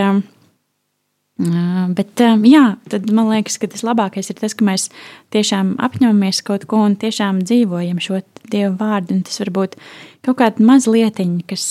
Bet, 1.39 2.19
jā, 2.51 2.65
tad 2.91 3.05
man 3.15 3.29
liekas, 3.31 3.61
ka 3.63 3.69
tas 3.71 3.85
labākais 3.87 4.27
ir 4.33 4.39
tas, 4.41 4.57
ka 4.59 4.67
mēs 4.67 4.89
tiešām 5.31 5.77
apņemamies 5.87 6.41
kaut 6.43 6.65
ko 6.67 6.81
un 6.89 6.97
tiešām 6.99 7.45
dzīvojam 7.47 8.01
šo 8.03 8.19
dievu 8.51 8.75
vārdu. 8.81 9.15
Un 9.15 9.23
tas 9.29 9.39
var 9.45 9.53
būt 9.55 9.77
kaut 10.27 10.41
kāda 10.41 10.67
maza 10.67 10.91
lietiņa, 10.91 11.45
kas, 11.47 11.67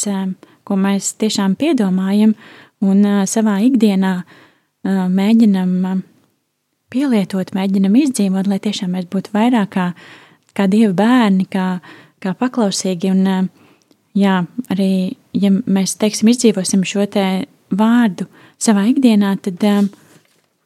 ko 0.64 0.80
mēs 0.80 1.12
tiešām 1.20 1.58
piedomājam 1.60 2.38
un 2.88 3.04
savā 3.28 3.58
ikdienā 3.68 4.14
mēģinam 4.88 6.02
pielietot, 6.94 7.52
mēģinam 7.52 8.00
izdzīvot, 8.00 8.48
lai 8.48 8.62
tiešām 8.64 8.96
mēs 8.96 9.12
būtu 9.12 9.36
vairāk 9.36 9.74
kā, 9.76 9.92
kā 10.56 10.72
dievu 10.72 10.96
bērni, 10.96 11.44
kā, 11.52 11.68
kā 12.24 12.32
paklausīgi. 12.40 13.12
Un, 13.12 13.52
jā, 14.16 14.40
arī, 14.72 14.92
ja 15.36 15.52
mēs, 15.52 15.98
teiksim, 16.00 16.32
izdzīvosim 16.32 16.88
šo 16.88 17.04
te 17.12 17.28
vārdu, 17.76 18.32
savā 18.62 18.88
ikdienā, 18.92 19.36
tad, 19.44 19.64
um, 19.68 19.90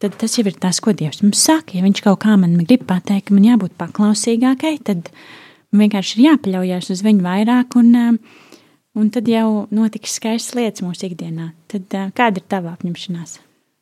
tad 0.01 0.17
tas 0.21 0.37
jau 0.37 0.45
ir 0.47 0.57
tas, 0.61 0.79
ko 0.83 0.93
Dievs 0.97 1.21
mums 1.25 1.43
saka. 1.43 1.77
Ja 1.77 1.85
Viņš 1.85 2.03
kaut 2.05 2.21
kā 2.25 2.37
man 2.39 2.57
grib 2.63 2.87
pateikt, 2.89 3.29
ka 3.29 3.37
man 3.37 3.47
jābūt 3.47 3.77
paklausīgākai, 3.81 4.77
tad 4.87 5.11
man 5.71 5.85
vienkārši 5.85 6.17
ir 6.17 6.25
jāpaļaujas 6.29 6.91
uz 6.95 7.03
viņu 7.05 7.25
vairāk, 7.25 7.77
un, 7.79 7.93
um, 7.99 8.19
un 8.97 9.13
tad 9.13 9.29
jau 9.31 9.67
notiks 9.73 10.17
skaistas 10.19 10.57
lietas 10.57 10.85
mūsu 10.85 11.09
ikdienā. 11.11 11.51
Tad 11.71 11.97
uh, 11.97 12.11
kāda 12.17 12.41
ir 12.41 12.49
tava 12.51 12.75
apņemšanās? 12.75 13.39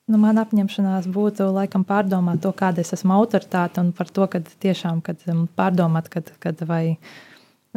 Nu, 0.10 0.18
man 0.18 0.42
apņemšanās 0.42 1.06
būtu 1.14 1.52
laikam 1.54 1.84
pārdomāt 1.86 2.42
to, 2.42 2.50
kāda 2.58 2.82
es 2.82 2.96
esmu 2.96 3.14
autoritāte, 3.14 3.78
un 3.84 3.92
par 3.94 4.10
to, 4.10 4.26
ka 4.26 4.42
tiešām 4.42 5.04
kad 5.06 5.22
um, 5.30 5.46
pārdomāt, 5.58 6.10
kad, 6.10 6.32
kad 6.42 6.64
vai, 6.66 6.98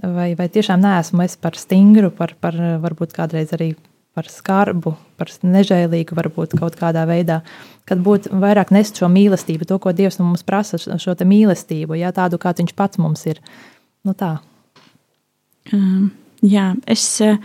vai, 0.00 0.30
vai 0.38 0.46
tiešām 0.48 0.80
neesmu 0.80 1.26
es 1.26 1.36
par 1.36 1.60
stingru, 1.60 2.08
par, 2.16 2.32
par 2.40 2.56
varbūt 2.80 3.12
kādreiz 3.18 3.52
arī 3.52 3.74
par 4.16 4.28
skarbu, 4.28 4.94
par 5.16 5.30
nežēlīgu, 5.42 6.16
varbūt 6.16 6.56
kaut 6.60 6.76
kādā 6.80 7.04
veidā. 7.08 7.40
Kad 7.88 8.02
būtu 8.04 8.32
vairāk 8.42 8.72
nest 8.74 9.00
šo 9.00 9.08
mīlestību, 9.12 9.66
to, 9.68 9.78
ko 9.82 9.94
Dievs 9.96 10.20
no 10.20 10.28
mums 10.28 10.44
prasa, 10.46 10.78
šo 10.78 11.14
mīlestību, 11.16 11.96
jā, 11.98 12.12
tādu, 12.14 12.40
kāds 12.42 12.62
viņš 12.62 12.74
pats 12.78 13.00
mums 13.02 13.24
ir. 13.30 13.40
Nu, 14.06 14.14
tā. 14.18 14.36
Um, 15.72 16.10
jā, 16.44 16.72
es 16.90 17.06
uh, 17.24 17.38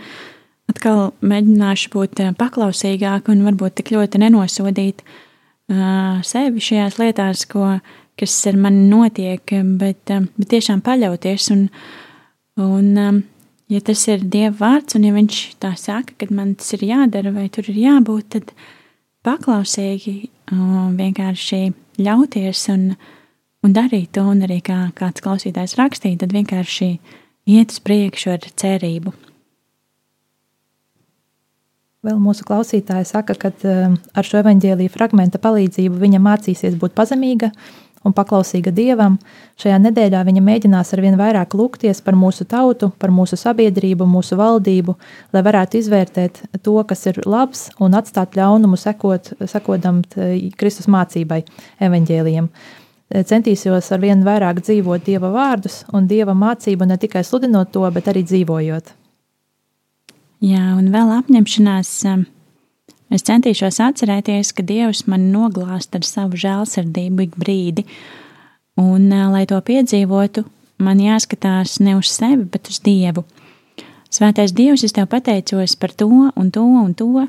atkal 0.70 1.12
mēģināšu 1.24 1.92
būt 1.94 2.22
uh, 2.24 2.34
paklausīgāk 2.38 3.30
un 3.32 3.46
varbūt 3.46 3.78
tik 3.80 3.94
ļoti 3.94 4.20
nenosodīt 4.26 5.02
uh, 5.06 6.20
sevi 6.26 6.62
šajās 6.68 7.00
lietās, 7.00 7.46
ko, 7.48 7.78
kas 8.18 8.36
ar 8.50 8.60
mani 8.60 8.84
notiek, 8.90 9.56
bet, 9.80 10.04
uh, 10.12 10.28
bet 10.36 10.52
tiešām 10.52 10.84
paļauties 10.84 11.50
un, 11.54 11.66
un 12.60 12.94
um, 13.06 13.24
ja 13.68 13.80
tas 13.84 14.02
ir 14.08 14.24
Dieva 14.24 14.56
vārds, 14.56 14.96
un 14.96 15.06
ja 15.06 15.12
viņš 15.14 15.42
tā 15.62 15.74
saka, 15.78 16.16
ka 16.18 16.28
man 16.34 16.54
tas 16.58 16.72
ir 16.76 16.86
jādara 16.88 17.32
vai 17.34 17.48
tur 17.52 17.68
ir 17.68 17.80
jābūt, 17.84 18.28
tad 18.34 18.52
paklausīgi 19.26 20.16
vienkārši 20.98 21.62
ļauties 22.00 22.64
un, 22.72 22.90
un 23.64 23.76
darīt 23.76 24.14
to, 24.16 24.24
un 24.32 24.44
arī 24.46 24.60
kā 24.64 24.88
kāds 24.98 25.24
klausītājs 25.24 25.76
rakstīja, 25.80 26.22
tad 26.24 26.36
vienkārši 26.36 26.92
iet 27.48 27.74
uz 27.74 27.80
priekšu 27.84 28.36
ar 28.36 28.46
cerību. 28.60 29.14
Vēl 32.06 32.20
mūsu 32.22 32.44
klausītāja 32.46 33.04
saka, 33.08 33.34
ka 33.34 33.50
ar 33.58 34.26
šo 34.26 34.38
evaņģēlīju 34.38 34.92
fragmenta 34.94 35.40
palīdzību 35.42 35.98
viņa 35.98 36.20
mācīsies 36.22 36.76
būt 36.78 36.94
pazemīga, 36.96 37.50
un 38.08 38.14
paklausīga 38.16 38.72
Dievam, 38.74 39.18
šajā 39.60 39.76
nedēļā 39.84 40.22
viņa 40.26 40.42
mēģinās 40.44 40.92
ar 40.94 41.02
vien 41.04 41.18
vairāk 41.20 41.54
lūgties 41.58 42.00
par 42.04 42.16
mūsu 42.18 42.46
tautu, 42.48 42.90
par 42.98 43.12
mūsu 43.14 43.38
sabiedrību, 43.38 44.08
mūsu 44.08 44.38
valdību, 44.40 44.96
lai 45.36 45.44
varētu 45.46 45.80
izvērtēt 45.82 46.42
to, 46.64 46.76
kas 46.88 47.06
ir 47.12 47.20
labs, 47.28 47.68
un 47.80 47.96
atstāt 47.98 48.38
ļaunumu, 48.38 48.78
sekot, 48.80 49.34
sekodam 49.50 50.02
Kristus 50.58 50.88
mācībai, 50.90 51.42
evaņģēliem. 51.84 52.48
Centīšos 53.08 53.86
ar 53.94 54.02
vien 54.02 54.24
vairāk 54.24 54.60
dzīvot 54.60 55.04
Dieva 55.06 55.30
vārdus 55.32 55.82
un 55.96 56.08
Dieva 56.08 56.34
mācību, 56.36 56.88
ne 56.88 56.98
tikai 57.00 57.22
sludinot 57.24 57.72
to, 57.72 57.86
bet 57.92 58.10
arī 58.12 58.24
dzīvojot. 58.26 58.92
Jā, 60.44 60.64
un 60.76 60.92
vēl 60.94 61.14
apņemšanās 61.16 61.94
Es 63.08 63.24
centīšos 63.24 63.78
atcerēties, 63.80 64.52
ka 64.52 64.62
Dievs 64.68 65.06
man 65.08 65.30
noglāst 65.32 65.96
ar 65.96 66.04
savu 66.04 66.36
žēlsirdību 66.40 67.24
ik 67.24 67.36
brīdi, 67.40 67.86
un, 68.76 69.08
lai 69.32 69.46
to 69.48 69.56
piedzīvotu, 69.64 70.44
man 70.84 71.00
jāskatās 71.00 71.78
ne 71.80 71.96
uz 71.96 72.10
sevi, 72.12 72.44
bet 72.44 72.68
uz 72.68 72.82
Dievu. 72.84 73.24
Svētais 74.12 74.52
Dievs, 74.56 74.84
es 74.84 74.92
tev 74.96 75.08
pateicos 75.12 75.76
par 75.80 75.92
to 75.96 76.08
un 76.08 76.52
to 76.52 76.64
un 76.64 76.92
to, 76.96 77.24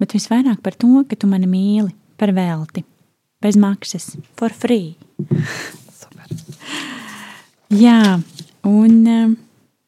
bet 0.00 0.12
visvairāk 0.16 0.60
par 0.64 0.76
to, 0.76 1.00
ka 1.08 1.16
tu 1.16 1.28
mani 1.30 1.48
mīli 1.48 1.92
par 2.20 2.34
velti, 2.36 2.84
bez 3.40 3.56
maksas, 3.56 4.12
for 4.36 4.52
free. 4.52 4.94
Super. 5.96 6.28
Jā, 7.72 8.20
un 8.68 8.96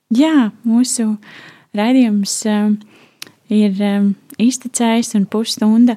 jā, 0.09 0.35
mūsu 0.65 1.11
raidījums 1.77 2.41
ir 3.53 3.81
izticējis 4.43 5.15
un 5.19 5.27
pusstunda 5.31 5.97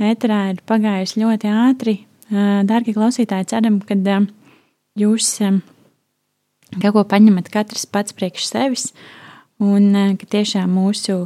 ēterā 0.00 0.50
ir 0.52 0.62
pagājusi 0.68 1.22
ļoti 1.22 1.50
ātri. 1.52 1.96
Dārgie 2.30 2.94
klausītāji, 2.94 3.48
ceram, 3.50 3.80
ka 3.82 3.96
jūs 4.98 5.32
kaut 6.78 6.94
ko 6.94 7.04
paņemat 7.10 7.50
katrs 7.50 7.88
pats 7.90 8.14
priekš 8.14 8.46
sevis 8.46 8.90
un 9.60 10.16
ka 10.16 10.28
tiešām 10.36 10.70
mūsu 10.70 11.24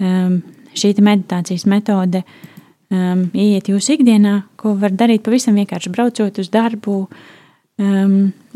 šī 0.00 0.94
meditācijas 1.04 1.66
metode 1.68 2.22
um, 2.92 3.26
iet 3.36 3.68
jūsu 3.70 3.96
ikdienā, 3.98 4.42
ko 4.56 4.74
var 4.80 4.94
darīt 4.96 5.24
pavisam 5.26 5.56
vienkārši 5.60 5.92
braucot 5.92 6.40
uz 6.42 6.50
darbu, 6.52 7.06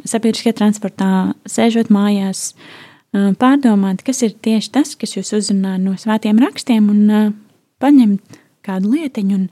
sabiedriskajā 0.07 0.57
transportā, 0.57 1.11
sēžot 1.49 1.91
mājās, 1.93 2.51
pārdomāt, 3.41 4.03
kas 4.07 4.23
ir 4.27 4.33
tieši 4.43 4.73
tas, 4.75 4.95
kas 4.99 5.17
jūs 5.17 5.33
uzrunā 5.39 5.77
no 5.81 5.93
svētiem 6.01 6.37
rakstiem, 6.43 6.91
un 6.93 7.35
paņemt 7.83 8.21
kādu 8.67 8.87
lietiņu 8.93 9.35
un 9.39 9.45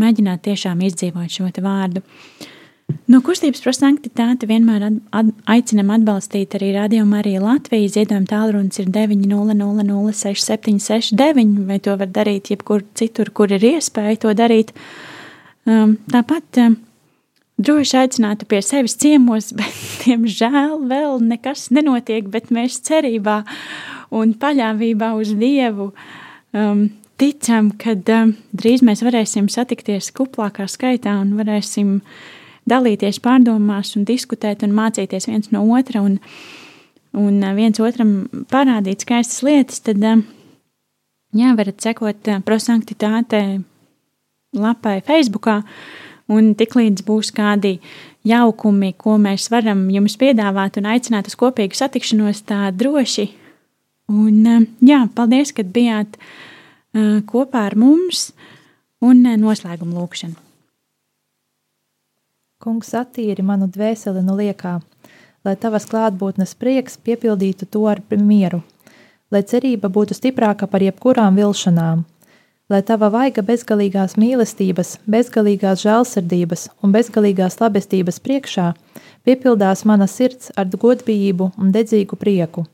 mēģināt 0.00 0.40
tiešām 0.48 0.78
izdzīvot 0.88 1.30
šo 1.32 1.44
vārdu. 1.64 2.00
No 3.08 3.18
kustības 3.24 3.62
prosanktitāte 3.64 4.44
vienmēr 4.48 4.82
at, 4.84 4.96
at, 5.16 5.26
aicinam 5.54 5.88
atbalstīt 5.94 6.50
arī 6.58 6.68
radiomu 6.76 7.14
arī 7.16 7.32
Latviju. 7.40 7.92
Ziedojuma 7.94 8.28
tālrunis 8.28 8.78
ir 8.82 8.88
900-6769, 8.92 11.64
vai 11.68 11.78
to 11.84 11.92
var 12.00 12.08
darīt 12.12 12.44
jebkur 12.52 12.80
citur, 12.96 13.26
kur 13.32 13.48
ir 13.56 13.62
iespēja 13.74 14.16
to 14.26 14.30
darīt. 14.36 14.68
Um, 15.64 15.90
tāpat 16.12 16.46
um, 16.60 16.76
droši 17.58 17.98
aicinātu 18.02 18.48
pie 18.50 18.60
sevis 18.64 18.96
ciemos, 19.00 19.52
bet, 19.58 19.74
diemžēl, 20.04 20.78
vēl 20.90 21.22
nekas 21.24 21.68
nenotiek, 21.74 22.28
bet 22.30 22.52
mēs 22.54 22.80
cerībā 22.86 23.42
un 24.14 24.34
paļāvībā 24.38 25.12
uz 25.18 25.34
Dievu 25.38 25.90
um, 26.54 26.86
ticam, 27.20 27.70
ka 27.78 27.96
um, 28.14 28.34
drīz 28.56 28.84
mēs 28.86 29.04
varēsim 29.06 29.48
satikties 29.52 30.12
kuplākā 30.14 30.66
skaitā 30.70 31.16
un 31.22 31.34
varēsim 31.38 31.98
dalīties 32.70 33.20
pārdomās 33.22 33.94
un 33.98 34.06
diskutēt 34.08 34.64
un 34.64 34.74
mācīties 34.74 35.28
viens 35.28 35.50
no 35.52 35.66
otra 35.76 36.02
un, 36.04 36.18
un 37.14 37.42
uh, 37.42 37.52
viens 37.56 37.82
otram 37.82 38.24
parādīt 38.50 39.06
skaistas 39.06 39.44
lietas, 39.46 39.84
tad, 39.84 40.02
um, 40.02 40.24
jā, 41.36 41.54
varat 41.58 41.86
sekot 41.86 42.32
uh, 42.32 42.42
prosanktitātei 42.46 43.60
lapai 44.54 45.00
Facebookā, 45.06 45.60
uh, 45.62 46.03
Un 46.32 46.54
tiklīdz 46.56 47.04
būs 47.04 47.28
kādi 47.36 47.76
jaukumi, 48.24 48.94
ko 48.96 49.18
mēs 49.20 49.50
varam 49.52 49.84
jums 49.92 50.16
piedāvāt 50.20 50.78
un 50.80 50.88
aicināt 50.88 51.28
uz 51.28 51.36
kopīgu 51.36 51.76
satikšanos, 51.76 52.40
tā 52.48 52.70
droši. 52.72 53.28
Un, 54.08 54.38
eh, 54.46 54.64
jā, 54.84 55.02
paldies, 55.16 55.52
ka 55.52 55.64
bijāt 55.64 56.16
uh, 56.16 57.20
kopā 57.28 57.66
ar 57.70 57.76
mums 57.76 58.30
un 59.04 59.20
uh, 59.24 59.36
noslēguma 59.40 59.96
lūkšanu. 59.96 60.36
Kungs 62.64 62.94
attīri 62.96 63.44
manu 63.44 63.68
dvēseli 63.68 64.22
no 64.24 64.36
liekā, 64.36 64.78
lai 65.44 65.56
tavas 65.60 65.84
klātbūtnes 65.88 66.56
prieks 66.56 66.96
piepildītu 66.96 67.68
to 67.68 67.84
ar 67.88 68.00
mieru, 68.16 68.62
lai 69.28 69.42
cerība 69.44 69.92
būtu 69.92 70.16
stiprāka 70.16 70.68
par 70.68 70.84
jebkurām 70.84 71.36
vilšanām 71.36 72.04
lai 72.70 72.80
tava 72.82 73.10
vaiga 73.12 73.42
bezgalīgās 73.44 74.16
mīlestības, 74.16 74.98
bezgalīgās 75.10 75.82
žēlsirdības 75.84 76.68
un 76.82 76.94
bezgalīgās 76.94 77.58
labestības 77.60 78.20
priekšā 78.24 78.70
piepildās 79.24 79.84
mana 79.84 80.06
sirds 80.08 80.52
ar 80.56 80.68
godbijību 80.68 81.50
un 81.58 81.74
dedzīgu 81.74 82.16
prieku. 82.16 82.64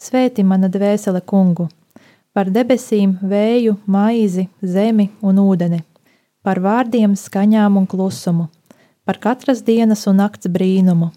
Svēti 0.00 0.42
mana 0.42 0.70
dvēsele 0.72 1.20
kungu, 1.20 1.68
par 2.32 2.50
debesīm, 2.50 3.18
vēju, 3.22 3.76
maizi, 3.86 4.48
zemi 4.62 5.10
un 5.22 5.38
ūdeni, 5.42 5.82
par 6.42 6.60
vārdiem, 6.64 7.14
skaņām 7.14 7.76
un 7.76 7.86
klusumu, 7.86 8.48
par 9.04 9.20
katras 9.22 9.62
dienas 9.62 10.06
un 10.10 10.22
nakts 10.22 10.48
brīnumu, 10.48 11.10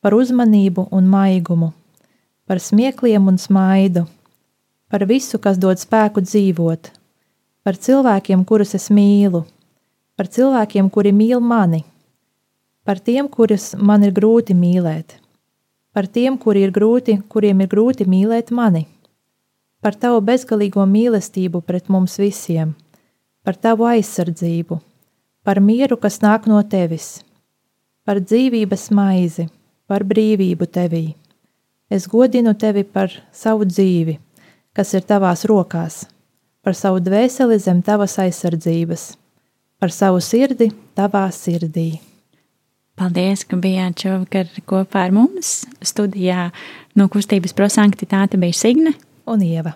par 0.00 0.14
uzmanību 0.14 0.88
un 0.92 1.08
maigumu, 1.10 1.72
par 2.46 2.60
smiekliem 2.60 3.28
un 3.28 3.40
smaidu, 3.40 4.06
par 4.88 5.04
visu, 5.10 5.40
kas 5.40 5.58
dod 5.58 5.80
spēku 5.80 6.22
dzīvot, 6.22 6.92
par 7.64 7.78
cilvēkiem, 7.80 8.44
kurus 8.44 8.74
es 8.76 8.90
mīlu, 8.92 9.42
par 10.20 10.28
cilvēkiem, 10.28 10.90
kuri 10.92 11.14
mīl 11.16 11.40
mani, 11.40 11.80
par 12.84 13.00
tiem, 13.00 13.28
kurus 13.32 13.72
man 13.80 14.04
ir 14.04 14.12
grūti 14.12 14.52
mīlēt, 14.54 15.16
par 15.96 16.06
tiem, 16.06 16.36
kuri 16.38 16.66
ir 16.66 16.74
grūti, 16.76 17.16
kuriem 17.32 17.64
ir 17.64 17.72
grūti 17.72 18.04
mīlēt 18.04 18.52
mani, 18.52 18.84
par 19.80 19.96
tavu 19.96 20.20
bezgalīgo 20.20 20.84
mīlestību 20.84 21.64
pret 21.64 21.88
mums 21.88 22.18
visiem, 22.20 22.76
par 23.44 23.56
tavu 23.56 23.88
aizsardzību, 23.88 24.80
par 25.44 25.60
mieru, 25.60 25.96
kas 25.96 26.20
nāk 26.20 26.48
no 26.50 26.60
tevis, 26.68 27.22
par 28.04 28.20
dzīvības 28.20 28.90
maizi, 28.92 29.48
par 29.88 30.04
brīvību 30.04 30.68
tevī. 30.68 31.06
Es 31.88 32.08
godinu 32.08 32.52
tevi 32.56 32.84
par 32.84 33.12
savu 33.32 33.64
dzīvi, 33.68 34.18
kas 34.76 34.92
ir 34.96 35.04
tavās 35.08 35.44
rokās 35.48 36.04
par 36.64 36.76
savu 36.76 37.02
dvēseli 37.04 37.58
zem 37.60 37.82
tavas 37.84 38.16
aizsardzības, 38.22 39.04
par 39.80 39.92
savu 39.92 40.22
sirdi 40.24 40.70
tavā 40.96 41.26
sirdī. 41.34 42.00
Paldies, 42.94 43.42
ka 43.44 43.58
bijāt 43.58 44.04
šovakar 44.04 44.50
kopā 44.70 45.08
ar 45.08 45.14
mums. 45.14 45.64
Studijā 45.82 46.52
no 46.94 47.08
kustības 47.10 47.54
prosanktitāte 47.56 48.38
bija 48.38 48.54
Signe 48.54 48.94
un 49.26 49.42
Ieva. 49.42 49.74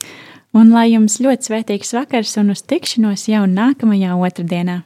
Un 0.54 0.70
lai 0.72 0.92
jums 0.92 1.18
ļoti 1.20 1.50
svētīgs 1.50 1.90
vakars 1.96 2.36
un 2.40 2.54
uz 2.54 2.62
tikšanos 2.62 3.26
jau 3.28 3.42
nākamajā 3.50 4.14
otrdienā! 4.16 4.80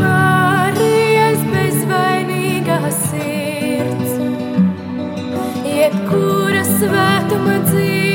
Marijas 0.00 1.40
bezvainīgā 1.52 2.80
sirds, 2.98 4.18
jebkura 5.68 6.66
svētuma 6.74 7.62
dzīve. 7.70 8.07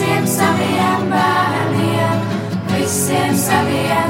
visiem 0.00 0.26
saviem 0.26 1.10
bērniem, 1.10 2.20
visiem 2.72 3.36
saviem. 3.36 4.09